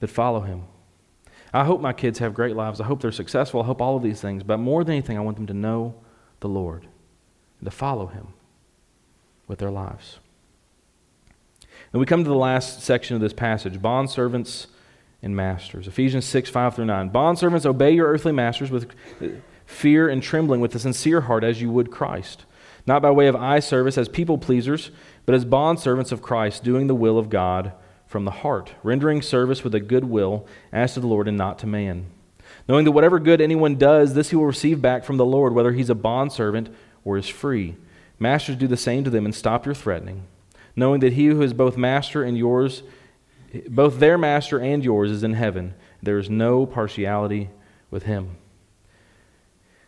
that 0.00 0.08
follow 0.08 0.40
Him. 0.40 0.64
I 1.50 1.64
hope 1.64 1.80
my 1.80 1.94
kids 1.94 2.18
have 2.18 2.34
great 2.34 2.54
lives. 2.54 2.78
I 2.78 2.84
hope 2.84 3.00
they're 3.00 3.10
successful. 3.10 3.62
I 3.62 3.64
hope 3.64 3.80
all 3.80 3.96
of 3.96 4.02
these 4.02 4.20
things. 4.20 4.42
But 4.42 4.58
more 4.58 4.84
than 4.84 4.92
anything, 4.92 5.16
I 5.16 5.22
want 5.22 5.38
them 5.38 5.46
to 5.46 5.54
know 5.54 5.94
the 6.40 6.48
Lord 6.48 6.86
and 7.58 7.64
to 7.64 7.70
follow 7.70 8.08
Him 8.08 8.34
with 9.46 9.60
their 9.60 9.70
lives. 9.70 10.18
And 11.94 12.00
we 12.00 12.04
come 12.04 12.22
to 12.22 12.28
the 12.28 12.36
last 12.36 12.82
section 12.82 13.16
of 13.16 13.22
this 13.22 13.32
passage 13.32 13.80
bond 13.80 14.10
servants 14.10 14.66
and 15.22 15.34
masters. 15.34 15.88
Ephesians 15.88 16.26
6, 16.26 16.50
5 16.50 16.74
through 16.76 16.84
9. 16.84 17.08
Bond 17.08 17.38
servants, 17.38 17.64
obey 17.64 17.92
your 17.92 18.08
earthly 18.08 18.32
masters 18.32 18.70
with 18.70 18.90
uh, 19.22 19.28
fear 19.64 20.10
and 20.10 20.22
trembling, 20.22 20.60
with 20.60 20.74
a 20.74 20.78
sincere 20.78 21.22
heart, 21.22 21.42
as 21.42 21.62
you 21.62 21.70
would 21.70 21.90
Christ 21.90 22.44
not 22.86 23.02
by 23.02 23.10
way 23.10 23.26
of 23.26 23.36
eye 23.36 23.60
service 23.60 23.96
as 23.96 24.08
people 24.08 24.38
pleasers, 24.38 24.90
but 25.26 25.34
as 25.34 25.44
bondservants 25.44 26.12
of 26.12 26.22
Christ, 26.22 26.62
doing 26.62 26.86
the 26.86 26.94
will 26.94 27.18
of 27.18 27.30
God 27.30 27.72
from 28.06 28.24
the 28.24 28.30
heart, 28.30 28.72
rendering 28.82 29.22
service 29.22 29.64
with 29.64 29.74
a 29.74 29.80
good 29.80 30.04
will 30.04 30.46
as 30.72 30.94
to 30.94 31.00
the 31.00 31.06
Lord 31.06 31.26
and 31.26 31.38
not 31.38 31.58
to 31.60 31.66
man. 31.66 32.06
Knowing 32.68 32.84
that 32.84 32.92
whatever 32.92 33.18
good 33.18 33.40
anyone 33.40 33.76
does, 33.76 34.14
this 34.14 34.30
he 34.30 34.36
will 34.36 34.46
receive 34.46 34.82
back 34.82 35.04
from 35.04 35.16
the 35.16 35.24
Lord, 35.24 35.54
whether 35.54 35.72
he's 35.72 35.90
a 35.90 35.94
bondservant 35.94 36.68
or 37.04 37.16
is 37.16 37.28
free. 37.28 37.76
Masters, 38.18 38.56
do 38.56 38.66
the 38.66 38.76
same 38.76 39.02
to 39.04 39.10
them 39.10 39.24
and 39.24 39.34
stop 39.34 39.66
your 39.66 39.74
threatening, 39.74 40.24
knowing 40.76 41.00
that 41.00 41.14
he 41.14 41.26
who 41.26 41.42
is 41.42 41.52
both 41.52 41.76
master 41.76 42.22
and 42.22 42.36
yours, 42.36 42.82
both 43.68 43.98
their 43.98 44.18
master 44.18 44.58
and 44.58 44.84
yours, 44.84 45.10
is 45.10 45.22
in 45.22 45.34
heaven. 45.34 45.74
There 46.02 46.18
is 46.18 46.28
no 46.28 46.66
partiality 46.66 47.50
with 47.90 48.04
him. 48.04 48.36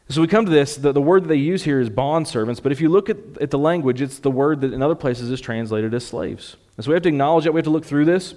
So 0.09 0.20
we 0.20 0.29
come 0.29 0.44
to 0.44 0.53
this, 0.53 0.77
the, 0.77 0.92
the 0.92 1.01
word 1.01 1.25
that 1.25 1.29
they 1.29 1.35
use 1.35 1.64
here 1.64 1.81
is 1.81 1.90
bond 1.90 2.29
servants, 2.29 2.61
but 2.61 2.70
if 2.70 2.81
you 2.81 2.88
look 2.88 3.11
at, 3.11 3.16
at 3.40 3.51
the 3.51 3.59
language, 3.59 4.01
it's 4.01 4.20
the 4.20 4.31
word 4.31 4.61
that 4.61 4.72
in 4.72 4.81
other 4.81 4.94
places 4.94 5.33
is 5.33 5.40
translated 5.40 5.92
as 5.94 6.07
slaves. 6.07 6.57
And 6.77 6.85
so 6.85 6.90
we 6.90 6.94
have 6.94 7.03
to 7.03 7.09
acknowledge 7.09 7.44
that, 7.44 7.53
we 7.53 7.59
have 7.59 7.64
to 7.64 7.70
look 7.70 7.85
through 7.85 8.05
this. 8.05 8.35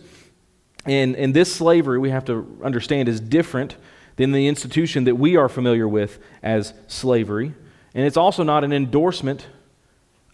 And, 0.86 1.16
and 1.16 1.34
this 1.34 1.54
slavery, 1.54 2.00
we 2.00 2.10
have 2.10 2.26
to 2.26 2.60
understand, 2.64 3.08
is 3.08 3.20
different 3.20 3.76
than 4.16 4.32
the 4.32 4.48
institution 4.48 5.04
that 5.04 5.16
we 5.16 5.38
are 5.38 5.48
familiar 5.48 5.88
with 5.88 6.20
as 6.42 6.74
slavery. 6.88 7.54
And 7.94 8.06
it's 8.06 8.18
also 8.18 8.44
not 8.44 8.64
an 8.64 8.74
endorsement 8.74 9.48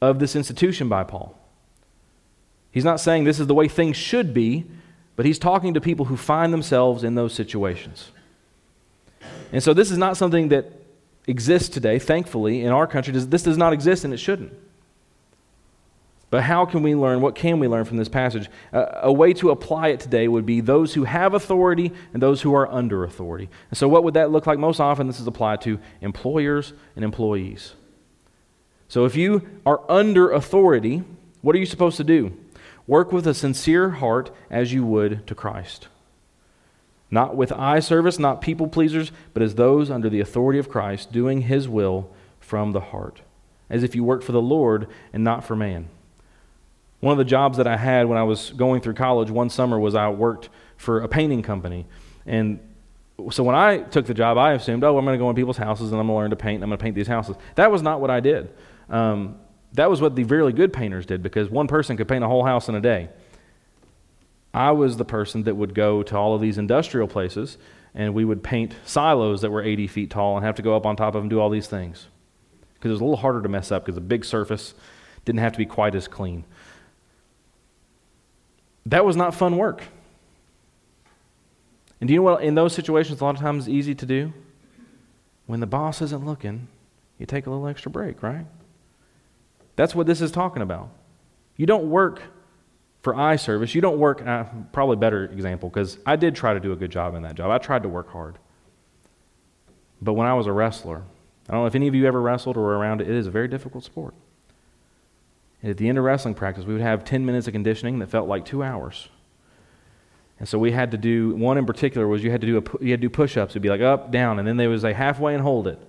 of 0.02 0.20
this 0.20 0.36
institution 0.36 0.88
by 0.88 1.04
Paul. 1.04 1.38
He's 2.76 2.84
not 2.84 3.00
saying 3.00 3.24
this 3.24 3.40
is 3.40 3.48
the 3.48 3.54
way 3.54 3.70
things 3.70 3.96
should 3.96 4.34
be, 4.34 4.66
but 5.16 5.26
he's 5.26 5.40
talking 5.40 5.76
to 5.76 5.82
people 5.82 6.08
who 6.08 6.18
find 6.18 6.52
themselves 6.52 7.06
in 7.06 7.16
those 7.16 7.34
situations. 7.34 8.12
And 9.54 9.64
so 9.64 9.74
this 9.74 9.92
is 9.92 9.98
not 9.98 10.18
something 10.18 10.50
that 10.50 10.74
exists 11.26 11.70
today, 11.70 12.00
thankfully, 12.00 12.64
in 12.64 12.74
our 12.74 12.86
country. 12.86 13.14
This 13.14 13.44
does 13.44 13.58
not 13.58 13.72
exist 13.72 14.04
and 14.04 14.14
it 14.14 14.18
shouldn't. 14.18 14.52
But 16.30 16.44
how 16.44 16.66
can 16.66 16.84
we 16.84 16.96
learn? 16.96 17.22
What 17.22 17.34
can 17.34 17.60
we 17.60 17.70
learn 17.70 17.86
from 17.86 17.96
this 17.96 18.10
passage? 18.10 18.50
Uh, 18.74 18.88
a 19.04 19.14
way 19.14 19.32
to 19.36 19.52
apply 19.52 19.88
it 19.88 20.02
today 20.02 20.28
would 20.28 20.46
be 20.46 20.60
those 20.60 20.94
who 20.96 21.06
have 21.06 21.34
authority 21.34 21.94
and 22.14 22.22
those 22.22 22.42
who 22.42 22.54
are 22.54 22.70
under 22.70 23.06
authority. 23.06 23.48
And 23.70 23.78
so, 23.78 23.88
what 23.88 24.04
would 24.04 24.16
that 24.16 24.32
look 24.32 24.48
like? 24.48 24.60
Most 24.60 24.82
often, 24.82 25.08
this 25.08 25.22
is 25.22 25.28
applied 25.28 25.62
to 25.62 25.80
employers 26.02 26.74
and 26.98 27.06
employees. 27.06 27.76
So, 28.90 29.06
if 29.06 29.16
you 29.16 29.48
are 29.66 29.80
under 29.90 30.30
authority, 30.30 31.06
what 31.42 31.56
are 31.56 31.60
you 31.60 31.66
supposed 31.66 31.96
to 31.98 32.04
do? 32.04 32.36
Work 32.88 33.12
with 33.12 33.26
a 33.26 33.34
sincere 33.34 33.92
heart 33.92 34.32
as 34.50 34.74
you 34.74 34.86
would 34.86 35.26
to 35.28 35.36
Christ. 35.36 35.88
Not 37.10 37.36
with 37.36 37.52
eye 37.52 37.80
service, 37.80 38.20
not 38.20 38.42
people 38.42 38.68
pleasers, 38.68 39.12
but 39.34 39.42
as 39.42 39.56
those 39.56 39.90
under 39.90 40.10
the 40.10 40.20
authority 40.20 40.60
of 40.60 40.70
Christ, 40.70 41.12
doing 41.12 41.42
his 41.42 41.68
will 41.68 42.12
from 42.40 42.72
the 42.72 42.80
heart, 42.80 43.22
as 43.70 43.84
if 43.84 43.96
you 43.96 44.04
worked 44.04 44.24
for 44.24 44.32
the 44.32 44.42
Lord 44.42 44.88
and 45.14 45.24
not 45.24 45.44
for 45.44 45.56
man. 45.56 45.88
One 47.00 47.12
of 47.12 47.18
the 47.18 47.26
jobs 47.26 47.58
that 47.58 47.68
I 47.68 47.78
had 47.78 48.08
when 48.08 48.18
I 48.18 48.24
was 48.24 48.52
going 48.52 48.82
through 48.82 48.96
college 48.96 49.30
one 49.30 49.50
summer 49.50 49.80
was 49.80 49.96
I 49.96 50.10
worked 50.10 50.50
for 50.78 51.02
a 51.02 51.08
painting 51.08 51.42
company. 51.42 51.86
And 52.26 52.60
so 53.32 53.44
when 53.44 53.56
I 53.56 53.80
took 53.80 54.06
the 54.06 54.14
job, 54.14 54.38
I 54.38 54.54
assumed, 54.54 54.84
oh, 54.84 54.98
I'm 54.98 55.06
going 55.06 55.18
to 55.18 55.24
go 55.24 55.30
in 55.30 55.36
people's 55.36 55.58
houses 55.58 55.92
and 55.92 56.00
I'm 56.00 56.08
going 56.08 56.16
to 56.16 56.22
learn 56.22 56.30
to 56.32 56.36
paint 56.36 56.56
and 56.56 56.64
I'm 56.64 56.70
going 56.70 56.80
to 56.80 56.84
paint 56.84 56.96
these 56.96 57.08
houses. 57.08 57.36
That 57.56 57.72
was 57.72 57.82
not 57.82 58.02
what 58.02 58.10
I 58.10 58.20
did. 58.20 58.54
Um, 58.90 59.40
that 59.76 59.90
was 59.90 60.02
what 60.02 60.16
the 60.16 60.24
really 60.24 60.54
good 60.54 60.74
painters 60.74 61.06
did 61.06 61.22
because 61.22 61.50
one 61.50 61.68
person 61.68 61.98
could 61.98 62.08
paint 62.08 62.24
a 62.24 62.28
whole 62.28 62.46
house 62.46 62.70
in 62.70 62.76
a 62.76 62.82
day. 62.82 63.10
I 64.54 64.72
was 64.72 64.98
the 64.98 65.06
person 65.06 65.44
that 65.44 65.56
would 65.56 65.74
go 65.74 66.02
to 66.04 66.18
all 66.18 66.34
of 66.34 66.42
these 66.42 66.58
industrial 66.58 67.08
places 67.08 67.58
and 67.94 68.14
we 68.14 68.26
would 68.26 68.42
paint 68.42 68.74
silos 68.86 69.42
that 69.42 69.52
were 69.52 69.62
80 69.62 69.88
feet 69.88 70.10
tall 70.10 70.38
and 70.38 70.46
have 70.46 70.56
to 70.56 70.62
go 70.62 70.76
up 70.76 70.86
on 70.86 70.96
top 70.96 71.10
of 71.10 71.14
them 71.14 71.24
and 71.24 71.30
do 71.30 71.40
all 71.40 71.50
these 71.50 71.68
things 71.68 72.08
because 72.76 72.90
it 72.90 72.94
was 72.94 73.02
a 73.02 73.04
little 73.04 73.18
harder 73.18 73.42
to 73.42 73.50
mess 73.50 73.72
up 73.72 73.84
because 73.84 73.96
the 73.96 74.02
big 74.02 74.24
surface 74.24 74.74
didn't 75.26 75.40
have 75.40 75.52
to 75.52 75.58
be 75.58 75.66
quite 75.66 75.96
as 75.96 76.08
clean. 76.08 76.46
That 78.86 79.06
was 79.06 79.16
not 79.16 79.34
fun 79.34 79.58
work. 79.58 79.84
And 82.00 82.08
do 82.08 82.14
you 82.14 82.20
know 82.20 82.24
what, 82.24 82.44
in 82.44 82.56
those 82.56 82.74
situations, 82.74 83.20
a 83.20 83.24
lot 83.24 83.36
of 83.36 83.42
times 83.42 83.68
it's 83.68 83.74
easy 83.74 83.96
to 83.96 84.06
do? 84.06 84.34
When 85.48 85.60
the 85.60 85.68
boss 85.68 86.02
isn't 86.02 86.26
looking, 86.26 86.68
you 87.18 87.26
take 87.26 87.48
a 87.48 87.50
little 87.50 87.68
extra 87.68 87.90
break, 87.90 88.22
right? 88.22 88.46
That's 89.76 89.94
what 89.94 90.08
this 90.08 90.22
is 90.22 90.32
talking 90.32 90.62
about. 90.62 90.90
You 91.58 91.66
don't 91.66 91.90
work 91.90 92.22
for 93.02 93.16
eye 93.16 93.36
service. 93.36 93.76
You 93.76 93.82
don't 93.82 94.00
work, 94.00 94.26
uh, 94.26 94.46
probably 94.72 94.96
better 94.96 95.26
example, 95.26 95.70
because 95.70 96.00
I 96.06 96.16
did 96.16 96.36
try 96.36 96.54
to 96.54 96.60
do 96.60 96.72
a 96.72 96.76
good 96.76 96.92
job 96.92 97.14
in 97.16 97.22
that 97.24 97.36
job. 97.36 97.52
I 97.52 97.58
tried 97.58 97.84
to 97.84 97.90
work 97.90 98.10
hard. 98.10 98.40
But 100.02 100.14
when 100.14 100.28
I 100.28 100.34
was 100.34 100.48
a 100.48 100.52
wrestler, 100.52 101.04
I 101.48 101.52
don't 101.52 101.62
know 101.62 101.68
if 101.68 101.76
any 101.76 101.88
of 101.88 101.96
you 101.96 102.08
ever 102.08 102.22
wrestled 102.22 102.58
or 102.58 102.62
were 102.62 102.78
around 102.78 103.02
it, 103.02 103.10
it 103.10 103.16
is 103.16 103.28
a 103.28 103.32
very 103.32 103.48
difficult 103.48 103.84
sport. 103.84 104.14
And 105.62 105.72
at 105.72 105.78
the 105.78 105.88
end 105.88 105.98
of 105.98 106.04
wrestling 106.04 106.34
practice, 106.34 106.66
we 106.66 106.74
would 106.74 106.82
have 106.82 107.04
10 107.04 107.26
minutes 107.26 107.48
of 107.48 107.54
conditioning 107.54 108.00
that 108.00 108.10
felt 108.10 108.28
like 108.28 108.46
two 108.46 108.64
hours. 108.64 109.10
And 110.40 110.48
so 110.48 110.60
we 110.60 110.72
had 110.72 110.92
to 110.92 110.98
do 110.98 111.36
one 111.36 111.58
in 111.58 111.66
particular 111.66 112.08
was 112.08 112.24
you 112.24 112.32
had 112.32 112.42
to 112.42 112.48
do 112.48 112.58
a, 112.58 112.84
you 112.84 112.92
had 112.92 113.02
to 113.02 113.08
do 113.08 113.10
push-ups. 113.10 113.54
It'd 113.54 113.62
be 113.62 113.70
like 113.70 113.82
up, 113.82 114.12
down, 114.12 114.40
and 114.40 114.48
then 114.48 114.58
there 114.58 114.70
was 114.70 114.84
a 114.84 114.94
halfway 114.94 115.34
and 115.34 115.42
hold 115.42 115.68
it. 115.68 115.80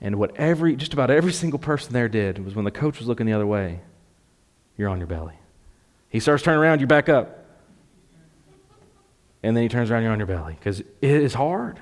And 0.00 0.16
what 0.16 0.36
every 0.36 0.76
just 0.76 0.92
about 0.92 1.10
every 1.10 1.32
single 1.32 1.58
person 1.58 1.92
there 1.92 2.08
did 2.08 2.44
was 2.44 2.54
when 2.54 2.64
the 2.64 2.70
coach 2.70 2.98
was 2.98 3.08
looking 3.08 3.26
the 3.26 3.32
other 3.32 3.46
way, 3.46 3.80
you're 4.76 4.88
on 4.88 4.98
your 4.98 5.06
belly. 5.06 5.34
He 6.08 6.20
starts 6.20 6.42
turning 6.42 6.60
around, 6.60 6.80
you 6.80 6.86
back 6.86 7.08
up. 7.08 7.46
And 9.42 9.56
then 9.56 9.62
he 9.62 9.68
turns 9.68 9.90
around, 9.90 10.02
you're 10.02 10.12
on 10.12 10.18
your 10.18 10.26
belly 10.26 10.54
because 10.54 10.80
it 10.80 10.86
is 11.02 11.34
hard. 11.34 11.80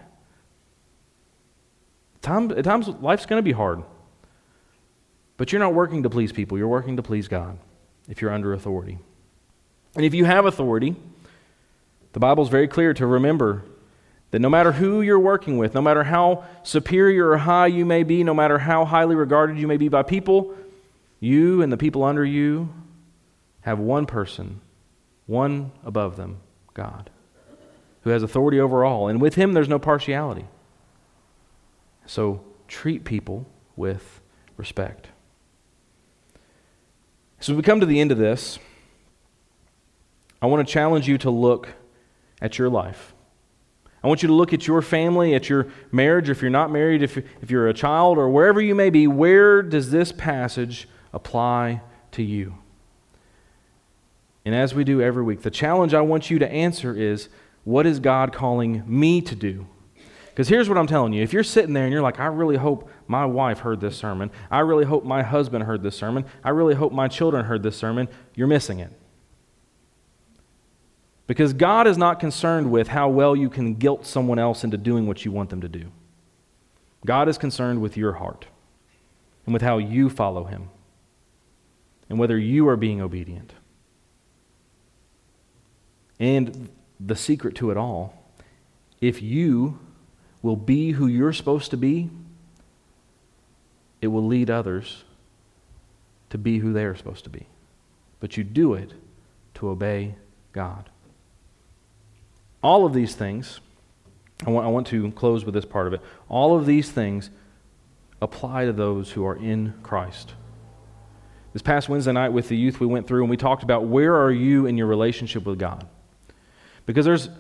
Time, 2.23 2.51
at 2.51 2.65
times, 2.65 2.89
life's 2.89 3.27
going 3.27 3.39
to 3.39 3.45
be 3.45 3.53
hard. 3.53 3.83
But 5.37 5.53
you're 5.53 5.61
not 5.61 5.75
working 5.75 6.03
to 6.03 6.11
please 6.11 6.33
people, 6.33 6.59
you're 6.59 6.69
working 6.69 6.97
to 6.97 7.03
please 7.03 7.29
God 7.29 7.59
if 8.09 8.21
you're 8.21 8.33
under 8.33 8.53
authority. 8.53 8.99
And 9.95 10.05
if 10.05 10.15
you 10.15 10.25
have 10.25 10.45
authority, 10.47 10.97
the 12.13 12.21
Bible 12.21 12.43
is 12.43 12.49
very 12.49 12.69
clear 12.69 12.95
to 12.95 13.07
remember 13.07 13.63
that 14.37 14.41
no 14.41 14.51
matter 14.51 14.73
who 14.73 15.01
you're 15.01 15.19
working 15.19 15.57
with, 15.57 15.73
no 15.73 15.81
matter 15.81 16.05
how 16.05 16.45
superior 16.63 17.31
or 17.31 17.39
high 17.39 17.69
you 17.69 17.87
may 17.87 18.03
be, 18.03 18.23
no 18.23 18.35
matter 18.35 18.59
how 18.59 18.85
highly 18.85 19.15
regarded 19.15 19.59
you 19.59 19.67
may 19.67 19.79
be 19.79 19.89
by 19.89 20.03
people, 20.03 20.55
you 21.21 21.63
and 21.63 21.73
the 21.73 21.77
people 21.79 22.05
under 22.05 22.23
you 22.23 22.69
have 23.63 23.79
one 23.79 24.05
person, 24.05 24.61
one 25.25 25.73
above 25.87 26.19
them, 26.19 26.37
God, 26.75 27.09
who 28.03 28.11
has 28.11 28.23
authority 28.23 28.61
over 28.61 28.85
all. 28.85 29.09
And 29.09 29.23
with 29.23 29.37
him, 29.37 29.55
there's 29.55 29.71
no 29.71 29.79
partiality. 29.79 30.45
So 32.05 32.45
treat 32.69 33.05
people 33.05 33.47
with 33.75 34.21
respect. 34.59 35.09
So 37.41 37.55
we 37.55 37.63
come 37.63 37.81
to 37.81 37.87
the 37.87 38.01
end 38.01 38.13
of 38.13 38.19
this. 38.19 38.59
I 40.43 40.47
want 40.47 40.69
to 40.69 40.71
challenge 40.71 41.09
you 41.09 41.17
to 41.17 41.31
look 41.31 41.71
at 42.43 42.59
your 42.59 42.69
life. 42.69 43.15
I 44.07 44.09
want 44.09 44.23
you 44.23 44.29
to 44.29 44.35
look 44.35 44.53
at 44.53 44.69
your 44.69 44.83
family, 44.83 45.35
at 45.35 45.49
your 45.49 45.67
marriage, 45.91 46.31
if 46.31 46.41
you're 46.41 46.49
not 46.49 46.71
married, 46.71 47.03
if, 47.03 47.17
if 47.17 47.51
you're 47.51 47.67
a 47.67 47.75
child, 47.75 48.19
or 48.19 48.31
wherever 48.31 48.61
you 48.61 48.73
may 48.73 48.89
be. 48.89 49.09
Where 49.09 49.63
does 49.63 49.91
this 49.91 50.13
passage 50.13 50.89
apply 51.13 51.81
to 52.13 52.23
you? 52.23 52.55
And 54.45 54.55
as 54.55 54.77
we 54.77 54.85
do 54.85 55.03
every 55.03 55.25
week, 55.25 55.43
the 55.43 55.51
challenge 55.51 55.93
I 55.93 56.03
want 56.03 56.31
you 56.31 56.39
to 56.39 56.49
answer 56.49 56.97
is 56.97 57.29
what 57.65 57.85
is 57.85 57.99
God 57.99 58.33
calling 58.33 58.85
me 58.87 59.21
to 59.23 59.35
do? 59.35 59.67
Because 60.27 60.47
here's 60.47 60.69
what 60.69 60.79
I'm 60.79 60.87
telling 60.87 61.13
you. 61.13 61.25
If 61.25 61.33
you're 61.33 61.43
sitting 61.43 61.73
there 61.73 61.83
and 61.83 61.93
you're 61.93 62.01
like, 62.01 62.21
I 62.21 62.27
really 62.27 62.59
hope 62.59 62.89
my 63.09 63.27
wife 63.27 63.59
heard 63.59 63.81
this 63.81 63.97
sermon, 63.97 64.31
I 64.53 64.61
really 64.61 64.85
hope 64.85 65.03
my 65.03 65.25
husband 65.25 65.65
heard 65.65 65.83
this 65.83 65.97
sermon, 65.97 66.27
I 66.45 66.51
really 66.51 66.77
hope 66.77 66.93
my 66.93 67.09
children 67.09 67.47
heard 67.47 67.65
this 67.65 67.77
sermon, 67.77 68.07
you're 68.37 68.47
missing 68.47 68.79
it. 68.79 68.93
Because 71.27 71.53
God 71.53 71.87
is 71.87 71.99
not 71.99 72.21
concerned 72.21 72.71
with 72.71 72.89
how 72.89 73.09
well 73.09 73.35
you 73.35 73.51
can 73.51 73.75
guilt 73.75 74.07
someone 74.07 74.39
else 74.39 74.63
into 74.63 74.77
doing 74.77 75.07
what 75.07 75.25
you 75.25 75.33
want 75.33 75.51
them 75.51 75.61
to 75.61 75.69
do. 75.69 75.91
God 77.05 77.29
is 77.29 77.39
concerned 77.39 77.81
with 77.81 77.97
your 77.97 78.15
heart 78.15 78.47
and 79.45 79.53
with 79.53 79.63
how 79.63 79.79
you 79.79 80.09
follow 80.09 80.45
Him 80.45 80.71
and 82.09 82.19
whether 82.19 82.39
you 82.39 82.69
are 82.69 82.77
being 82.77 83.01
obedient. 83.01 83.53
And 86.19 86.69
the 87.01 87.17
secret 87.17 87.55
to 87.57 87.71
it 87.71 87.77
all 87.77 88.23
if 89.01 89.21
you 89.21 89.79
will 90.41 90.57
be 90.57 90.93
who 90.93 91.07
you're 91.07 91.33
supposed 91.33 91.71
to 91.71 91.77
be, 91.77 92.09
it 94.01 94.07
will 94.07 94.27
lead 94.27 94.49
others 94.49 95.05
to 96.31 96.39
be 96.39 96.59
who 96.59 96.73
they 96.73 96.85
are 96.85 96.97
supposed 96.97 97.25
to 97.25 97.31
be. 97.31 97.47
But 98.21 98.37
you 98.37 98.45
do 98.45 98.75
it 98.75 98.93
to 99.55 99.69
obey 99.69 100.15
God. 100.53 100.89
All 102.63 102.85
of 102.87 102.93
these 102.93 103.15
things, 103.15 103.61
I 104.47 104.51
want, 104.51 104.67
I 104.67 104.71
want 104.71 104.87
to 104.89 105.11
close 105.13 105.45
with 105.45 105.55
this 105.55 105.65
part 105.65 105.87
of 105.87 105.93
it. 105.95 106.01
All 106.29 106.57
of 106.57 106.67
these 106.67 106.91
things 106.91 107.31
apply 108.21 108.65
to 108.67 108.73
those 108.73 109.13
who 109.13 109.25
are 109.27 109.37
in 109.37 109.75
Christ. 109.83 110.35
This 111.53 111.63
past 111.63 111.89
Wednesday 111.89 112.13
night 112.13 112.31
with 112.31 112.49
the 112.49 112.57
youth, 112.57 112.81
we 112.81 112.87
went 112.87 113.07
through 113.07 113.23
and 113.23 113.31
we 113.31 113.37
talked 113.37 113.63
about 113.63 113.85
where 113.85 114.15
are 114.15 114.31
you 114.31 114.67
in 114.67 114.77
your 114.77 114.87
relationship 114.87 115.45
with 115.45 115.59
God? 115.59 115.87
Because 116.85 117.05
there's, 117.05 117.31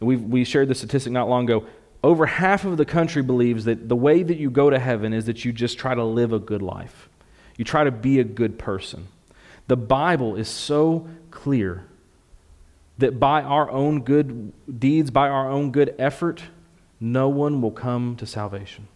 we 0.00 0.16
we 0.16 0.44
shared 0.44 0.68
the 0.68 0.74
statistic 0.74 1.12
not 1.12 1.28
long 1.28 1.44
ago, 1.44 1.66
over 2.02 2.26
half 2.26 2.64
of 2.64 2.76
the 2.76 2.84
country 2.84 3.22
believes 3.22 3.64
that 3.64 3.88
the 3.88 3.96
way 3.96 4.22
that 4.22 4.36
you 4.36 4.50
go 4.50 4.70
to 4.70 4.78
heaven 4.78 5.12
is 5.12 5.26
that 5.26 5.44
you 5.44 5.52
just 5.52 5.78
try 5.78 5.94
to 5.94 6.04
live 6.04 6.32
a 6.32 6.38
good 6.38 6.62
life. 6.62 7.08
You 7.56 7.64
try 7.64 7.84
to 7.84 7.90
be 7.90 8.20
a 8.20 8.24
good 8.24 8.58
person. 8.58 9.08
The 9.68 9.76
Bible 9.76 10.36
is 10.36 10.48
so 10.48 11.08
clear 11.30 11.86
that 12.98 13.18
by 13.18 13.42
our 13.42 13.70
own 13.70 14.02
good 14.02 14.52
deeds, 14.78 15.10
by 15.10 15.28
our 15.28 15.50
own 15.50 15.70
good 15.70 15.94
effort, 15.98 16.44
no 17.00 17.28
one 17.28 17.60
will 17.60 17.70
come 17.70 18.16
to 18.16 18.26
salvation. 18.26 18.88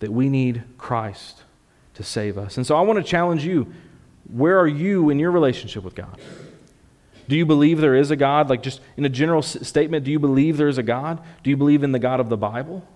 That 0.00 0.12
we 0.12 0.28
need 0.28 0.64
Christ 0.78 1.42
to 1.94 2.02
save 2.02 2.38
us. 2.38 2.56
And 2.56 2.66
so 2.66 2.76
I 2.76 2.80
want 2.80 2.98
to 2.98 3.02
challenge 3.02 3.44
you 3.44 3.72
where 4.32 4.58
are 4.58 4.68
you 4.68 5.10
in 5.10 5.18
your 5.18 5.30
relationship 5.30 5.82
with 5.82 5.94
God? 5.94 6.20
Do 7.28 7.36
you 7.36 7.46
believe 7.46 7.80
there 7.80 7.94
is 7.94 8.10
a 8.10 8.16
God? 8.16 8.50
Like, 8.50 8.62
just 8.62 8.80
in 8.96 9.04
a 9.04 9.08
general 9.08 9.42
statement, 9.42 10.04
do 10.04 10.10
you 10.10 10.18
believe 10.18 10.56
there 10.56 10.68
is 10.68 10.78
a 10.78 10.82
God? 10.82 11.22
Do 11.44 11.50
you 11.50 11.56
believe 11.56 11.82
in 11.82 11.92
the 11.92 11.98
God 11.98 12.18
of 12.18 12.28
the 12.28 12.36
Bible? 12.36 12.86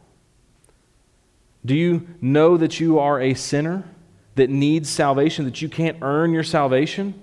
Do 1.64 1.74
you 1.74 2.06
know 2.20 2.56
that 2.56 2.80
you 2.80 2.98
are 2.98 3.20
a 3.20 3.34
sinner 3.34 3.84
that 4.34 4.50
needs 4.50 4.90
salvation, 4.90 5.44
that 5.44 5.62
you 5.62 5.68
can't 5.68 5.98
earn 6.02 6.32
your 6.32 6.42
salvation? 6.42 7.14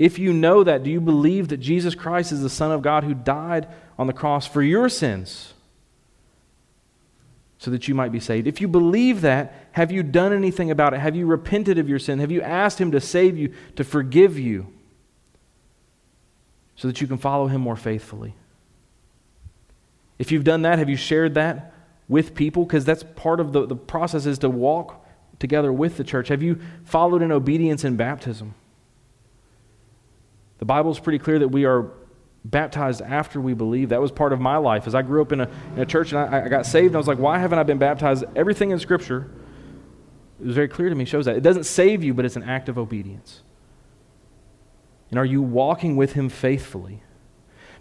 If 0.00 0.18
you 0.18 0.32
know 0.32 0.64
that, 0.64 0.82
do 0.82 0.90
you 0.90 0.98
believe 0.98 1.48
that 1.48 1.58
Jesus 1.58 1.94
Christ 1.94 2.32
is 2.32 2.40
the 2.40 2.48
Son 2.48 2.72
of 2.72 2.80
God 2.80 3.04
who 3.04 3.12
died 3.12 3.68
on 3.98 4.06
the 4.06 4.14
cross 4.14 4.46
for 4.46 4.62
your 4.62 4.88
sins 4.88 5.52
so 7.58 7.70
that 7.70 7.86
you 7.86 7.94
might 7.94 8.10
be 8.10 8.18
saved? 8.18 8.46
If 8.46 8.62
you 8.62 8.66
believe 8.66 9.20
that, 9.20 9.68
have 9.72 9.92
you 9.92 10.02
done 10.02 10.32
anything 10.32 10.70
about 10.70 10.94
it? 10.94 11.00
Have 11.00 11.16
you 11.16 11.26
repented 11.26 11.76
of 11.76 11.86
your 11.86 11.98
sin? 11.98 12.18
Have 12.18 12.30
you 12.30 12.40
asked 12.40 12.80
Him 12.80 12.92
to 12.92 13.00
save 13.00 13.36
you, 13.36 13.52
to 13.76 13.84
forgive 13.84 14.38
you, 14.38 14.72
so 16.76 16.88
that 16.88 17.02
you 17.02 17.06
can 17.06 17.18
follow 17.18 17.48
Him 17.48 17.60
more 17.60 17.76
faithfully? 17.76 18.34
If 20.18 20.32
you've 20.32 20.44
done 20.44 20.62
that, 20.62 20.78
have 20.78 20.88
you 20.88 20.96
shared 20.96 21.34
that 21.34 21.74
with 22.08 22.34
people? 22.34 22.64
Because 22.64 22.86
that's 22.86 23.04
part 23.16 23.38
of 23.38 23.52
the, 23.52 23.66
the 23.66 23.76
process 23.76 24.24
is 24.24 24.38
to 24.38 24.48
walk 24.48 25.04
together 25.38 25.70
with 25.70 25.98
the 25.98 26.04
church. 26.04 26.28
Have 26.28 26.42
you 26.42 26.58
followed 26.84 27.20
in 27.20 27.30
obedience 27.30 27.84
in 27.84 27.96
baptism? 27.96 28.54
The 30.60 30.66
Bible 30.66 30.90
is 30.90 31.00
pretty 31.00 31.18
clear 31.18 31.40
that 31.40 31.48
we 31.48 31.64
are 31.64 31.90
baptized 32.44 33.02
after 33.02 33.40
we 33.40 33.54
believe. 33.54 33.88
That 33.88 34.00
was 34.00 34.12
part 34.12 34.32
of 34.32 34.40
my 34.40 34.58
life. 34.58 34.86
As 34.86 34.94
I 34.94 35.02
grew 35.02 35.22
up 35.22 35.32
in 35.32 35.40
a, 35.40 35.50
in 35.74 35.80
a 35.80 35.86
church 35.86 36.12
and 36.12 36.20
I, 36.20 36.44
I 36.44 36.48
got 36.48 36.66
saved, 36.66 36.88
and 36.88 36.96
I 36.96 36.98
was 36.98 37.08
like, 37.08 37.18
why 37.18 37.38
haven't 37.38 37.58
I 37.58 37.62
been 37.62 37.78
baptized? 37.78 38.24
Everything 38.36 38.70
in 38.70 38.78
Scripture, 38.78 39.30
it 40.38 40.46
was 40.46 40.54
very 40.54 40.68
clear 40.68 40.88
to 40.90 40.94
me, 40.94 41.06
shows 41.06 41.24
that. 41.24 41.36
It 41.36 41.42
doesn't 41.42 41.64
save 41.64 42.04
you, 42.04 42.14
but 42.14 42.24
it's 42.24 42.36
an 42.36 42.42
act 42.42 42.68
of 42.68 42.78
obedience. 42.78 43.42
And 45.10 45.18
are 45.18 45.24
you 45.24 45.42
walking 45.42 45.96
with 45.96 46.12
Him 46.12 46.28
faithfully? 46.28 47.02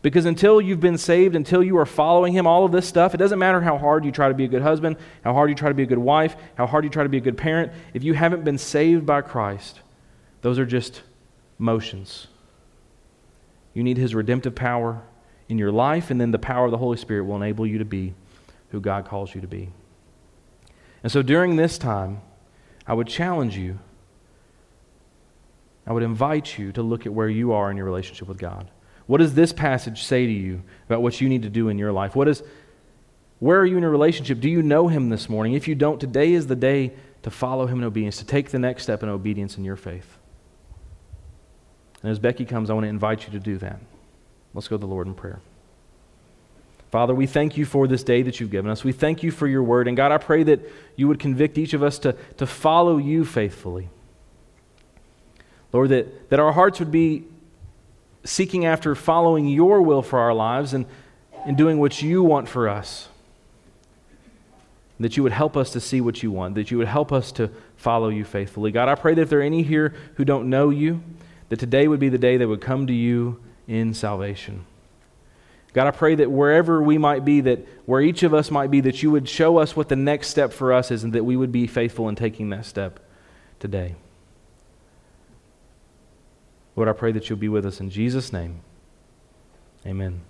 Because 0.02 0.26
until 0.26 0.62
you've 0.62 0.80
been 0.80 0.98
saved, 0.98 1.36
until 1.36 1.62
you 1.62 1.78
are 1.78 1.86
following 1.86 2.32
Him, 2.32 2.48
all 2.48 2.64
of 2.64 2.72
this 2.72 2.88
stuff, 2.88 3.14
it 3.14 3.18
doesn't 3.18 3.40
matter 3.40 3.60
how 3.60 3.78
hard 3.78 4.06
you 4.06 4.12
try 4.12 4.30
to 4.30 4.34
be 4.34 4.46
a 4.46 4.48
good 4.48 4.62
husband, 4.62 4.96
how 5.26 5.34
hard 5.34 5.50
you 5.50 5.56
try 5.56 5.68
to 5.68 5.76
be 5.76 5.84
a 5.84 5.86
good 5.86 5.98
wife, 5.98 6.38
how 6.56 6.66
hard 6.66 6.86
you 6.86 6.90
try 6.90 7.04
to 7.04 7.10
be 7.10 7.18
a 7.18 7.22
good 7.22 7.38
parent. 7.38 7.74
If 7.94 8.06
you 8.06 8.14
haven't 8.14 8.46
been 8.46 8.58
saved 8.58 9.06
by 9.06 9.22
Christ, 9.22 9.82
those 10.42 10.58
are 10.58 10.66
just 10.66 11.04
motions. 11.58 12.29
You 13.80 13.84
need 13.86 13.98
His 13.98 14.14
redemptive 14.14 14.56
power. 14.56 15.02
in 15.50 15.58
your 15.58 15.72
life, 15.72 16.12
and 16.12 16.22
then 16.22 16.32
the 16.32 16.40
power 16.40 16.66
of 16.66 16.72
the 16.72 16.78
Holy 16.78 16.96
Spirit 16.96 17.24
will 17.24 17.36
enable 17.36 17.66
you 17.66 17.80
to 17.80 17.86
be 17.86 18.14
who 18.70 18.80
God 18.80 19.06
calls 19.06 19.34
you 19.34 19.42
to 19.42 19.48
be. 19.48 19.70
And 21.02 21.12
so 21.12 21.24
during 21.24 21.56
this 21.56 21.78
time, 21.80 22.22
I 22.86 22.94
would 22.94 23.08
challenge 23.08 23.58
you, 23.58 23.80
I 25.88 25.94
would 25.94 26.04
invite 26.04 26.58
you 26.58 26.72
to 26.74 26.84
look 26.84 27.08
at 27.08 27.14
where 27.14 27.28
you 27.28 27.52
are 27.54 27.72
in 27.72 27.78
your 27.78 27.86
relationship 27.88 28.28
with 28.28 28.38
God. 28.38 28.70
What 29.08 29.18
does 29.18 29.34
this 29.34 29.52
passage 29.52 30.04
say 30.04 30.28
to 30.28 30.32
you 30.32 30.62
about 30.86 31.02
what 31.02 31.20
you 31.20 31.28
need 31.28 31.42
to 31.42 31.50
do 31.50 31.68
in 31.70 31.80
your 31.80 31.92
life? 31.92 32.16
What 32.16 32.28
is, 32.28 32.44
where 33.40 33.60
are 33.60 33.66
you 33.66 33.78
in 33.78 33.84
a 33.84 33.90
relationship? 33.90 34.40
Do 34.40 34.50
you 34.50 34.62
know 34.62 34.88
Him 34.88 35.10
this 35.10 35.28
morning? 35.30 35.54
If 35.54 35.68
you 35.68 35.74
don't, 35.74 36.00
today 36.00 36.34
is 36.34 36.46
the 36.46 36.56
day 36.56 36.94
to 37.24 37.32
follow 37.32 37.66
Him 37.66 37.80
in 37.80 37.86
obedience, 37.86 38.18
to 38.18 38.26
take 38.26 38.52
the 38.52 38.60
next 38.60 38.84
step 38.84 39.02
in 39.02 39.10
obedience 39.10 39.58
in 39.58 39.66
your 39.66 39.76
faith. 39.76 40.19
And 42.02 42.12
as 42.12 42.20
Becky 42.20 42.46
comes, 42.46 42.70
I 42.70 42.74
want 42.74 42.86
to 42.86 42.90
invite 42.90 43.26
you 43.26 43.32
to 43.34 43.40
do 43.40 43.58
that. 43.58 43.80
Let's 44.54 44.68
go 44.68 44.78
to 44.78 44.82
the 44.82 44.88
Lord 44.88 45.08
in 45.08 45.14
prayer. 45.14 45.40
Father, 46.92 47.14
we 47.14 47.28
thank 47.28 47.56
you 47.56 47.66
for 47.66 47.88
this 47.88 48.04
day 48.04 48.24
that 48.24 48.40
you've 48.40 48.50
given 48.50 48.72
us. 48.72 48.84
We 48.84 48.94
thank 48.94 49.22
you 49.22 49.30
for 49.30 49.48
your 49.48 49.62
word. 49.62 49.88
And 49.88 49.96
God, 49.96 50.12
I 50.12 50.18
pray 50.18 50.42
that 50.44 50.60
you 50.96 51.08
would 51.08 51.20
convict 51.20 51.58
each 51.58 51.74
of 51.74 51.84
us 51.84 52.00
to, 52.00 52.16
to 52.38 52.48
follow 52.48 52.98
you 52.98 53.26
faithfully. 53.26 53.90
Lord, 55.72 55.90
that, 55.90 56.30
that 56.30 56.40
our 56.40 56.52
hearts 56.52 56.80
would 56.80 56.92
be 56.92 57.26
seeking 58.24 58.66
after 58.66 58.96
following 58.96 59.48
your 59.48 59.82
will 59.82 60.02
for 60.02 60.20
our 60.20 60.34
lives 60.34 60.74
and, 60.74 60.88
and 61.46 61.56
doing 61.56 61.80
what 61.80 62.02
you 62.02 62.24
want 62.24 62.50
for 62.50 62.68
us. 62.68 63.08
That 65.00 65.16
you 65.16 65.24
would 65.24 65.32
help 65.32 65.56
us 65.56 65.72
to 65.72 65.80
see 65.80 66.02
what 66.02 66.24
you 66.24 66.32
want, 66.32 66.56
that 66.56 66.72
you 66.72 66.78
would 66.80 66.88
help 66.88 67.14
us 67.14 67.32
to 67.34 67.52
follow 67.78 68.10
you 68.10 68.26
faithfully. 68.26 68.72
God, 68.72 68.90
I 68.90 68.96
pray 68.96 69.14
that 69.14 69.22
if 69.22 69.30
there 69.30 69.40
are 69.40 69.44
any 69.44 69.62
here 69.62 69.94
who 70.16 70.26
don't 70.26 70.50
know 70.50 70.72
you, 70.72 71.02
that 71.50 71.60
today 71.60 71.88
would 71.88 72.00
be 72.00 72.10
the 72.10 72.18
day 72.18 72.38
they 72.38 72.46
would 72.46 72.62
come 72.62 72.88
to 72.88 72.94
you 72.94 73.42
in 73.68 73.94
salvation. 73.94 74.66
God, 75.74 75.88
I 75.88 75.92
pray 75.92 76.16
that 76.16 76.32
wherever 76.32 76.82
we 76.82 76.98
might 76.98 77.24
be, 77.24 77.42
that 77.42 77.68
where 77.86 78.02
each 78.02 78.24
of 78.24 78.34
us 78.34 78.50
might 78.50 78.72
be, 78.72 78.82
that 78.82 79.04
you 79.04 79.12
would 79.12 79.30
show 79.30 79.58
us 79.58 79.76
what 79.76 79.90
the 79.90 79.96
next 79.96 80.30
step 80.30 80.52
for 80.52 80.74
us 80.74 80.90
is 80.90 81.04
and 81.04 81.14
that 81.14 81.24
we 81.24 81.36
would 81.36 81.52
be 81.52 81.68
faithful 81.68 82.10
in 82.10 82.16
taking 82.16 82.50
that 82.50 82.66
step 82.66 83.00
today. 83.60 83.96
Lord, 86.76 86.90
I 86.90 86.94
pray 86.94 87.12
that 87.12 87.30
you'll 87.30 87.38
be 87.38 87.50
with 87.50 87.66
us 87.66 87.80
in 87.80 87.90
Jesus' 87.90 88.34
name. 88.34 88.62
Amen. 89.86 90.22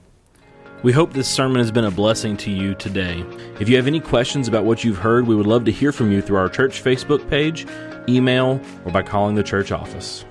We 0.81 0.91
hope 0.91 1.13
this 1.13 1.27
sermon 1.27 1.57
has 1.57 1.71
been 1.71 1.85
a 1.85 1.91
blessing 1.91 2.37
to 2.37 2.51
you 2.51 2.73
today. 2.73 3.23
If 3.59 3.69
you 3.69 3.75
have 3.75 3.87
any 3.87 3.99
questions 3.99 4.47
about 4.47 4.65
what 4.65 4.83
you've 4.83 4.97
heard, 4.97 5.27
we 5.27 5.35
would 5.35 5.47
love 5.47 5.65
to 5.65 5.71
hear 5.71 5.91
from 5.91 6.11
you 6.11 6.21
through 6.21 6.37
our 6.37 6.49
church 6.49 6.83
Facebook 6.83 7.29
page, 7.29 7.67
email, 8.07 8.61
or 8.85 8.91
by 8.91 9.03
calling 9.03 9.35
the 9.35 9.43
church 9.43 9.71
office. 9.71 10.25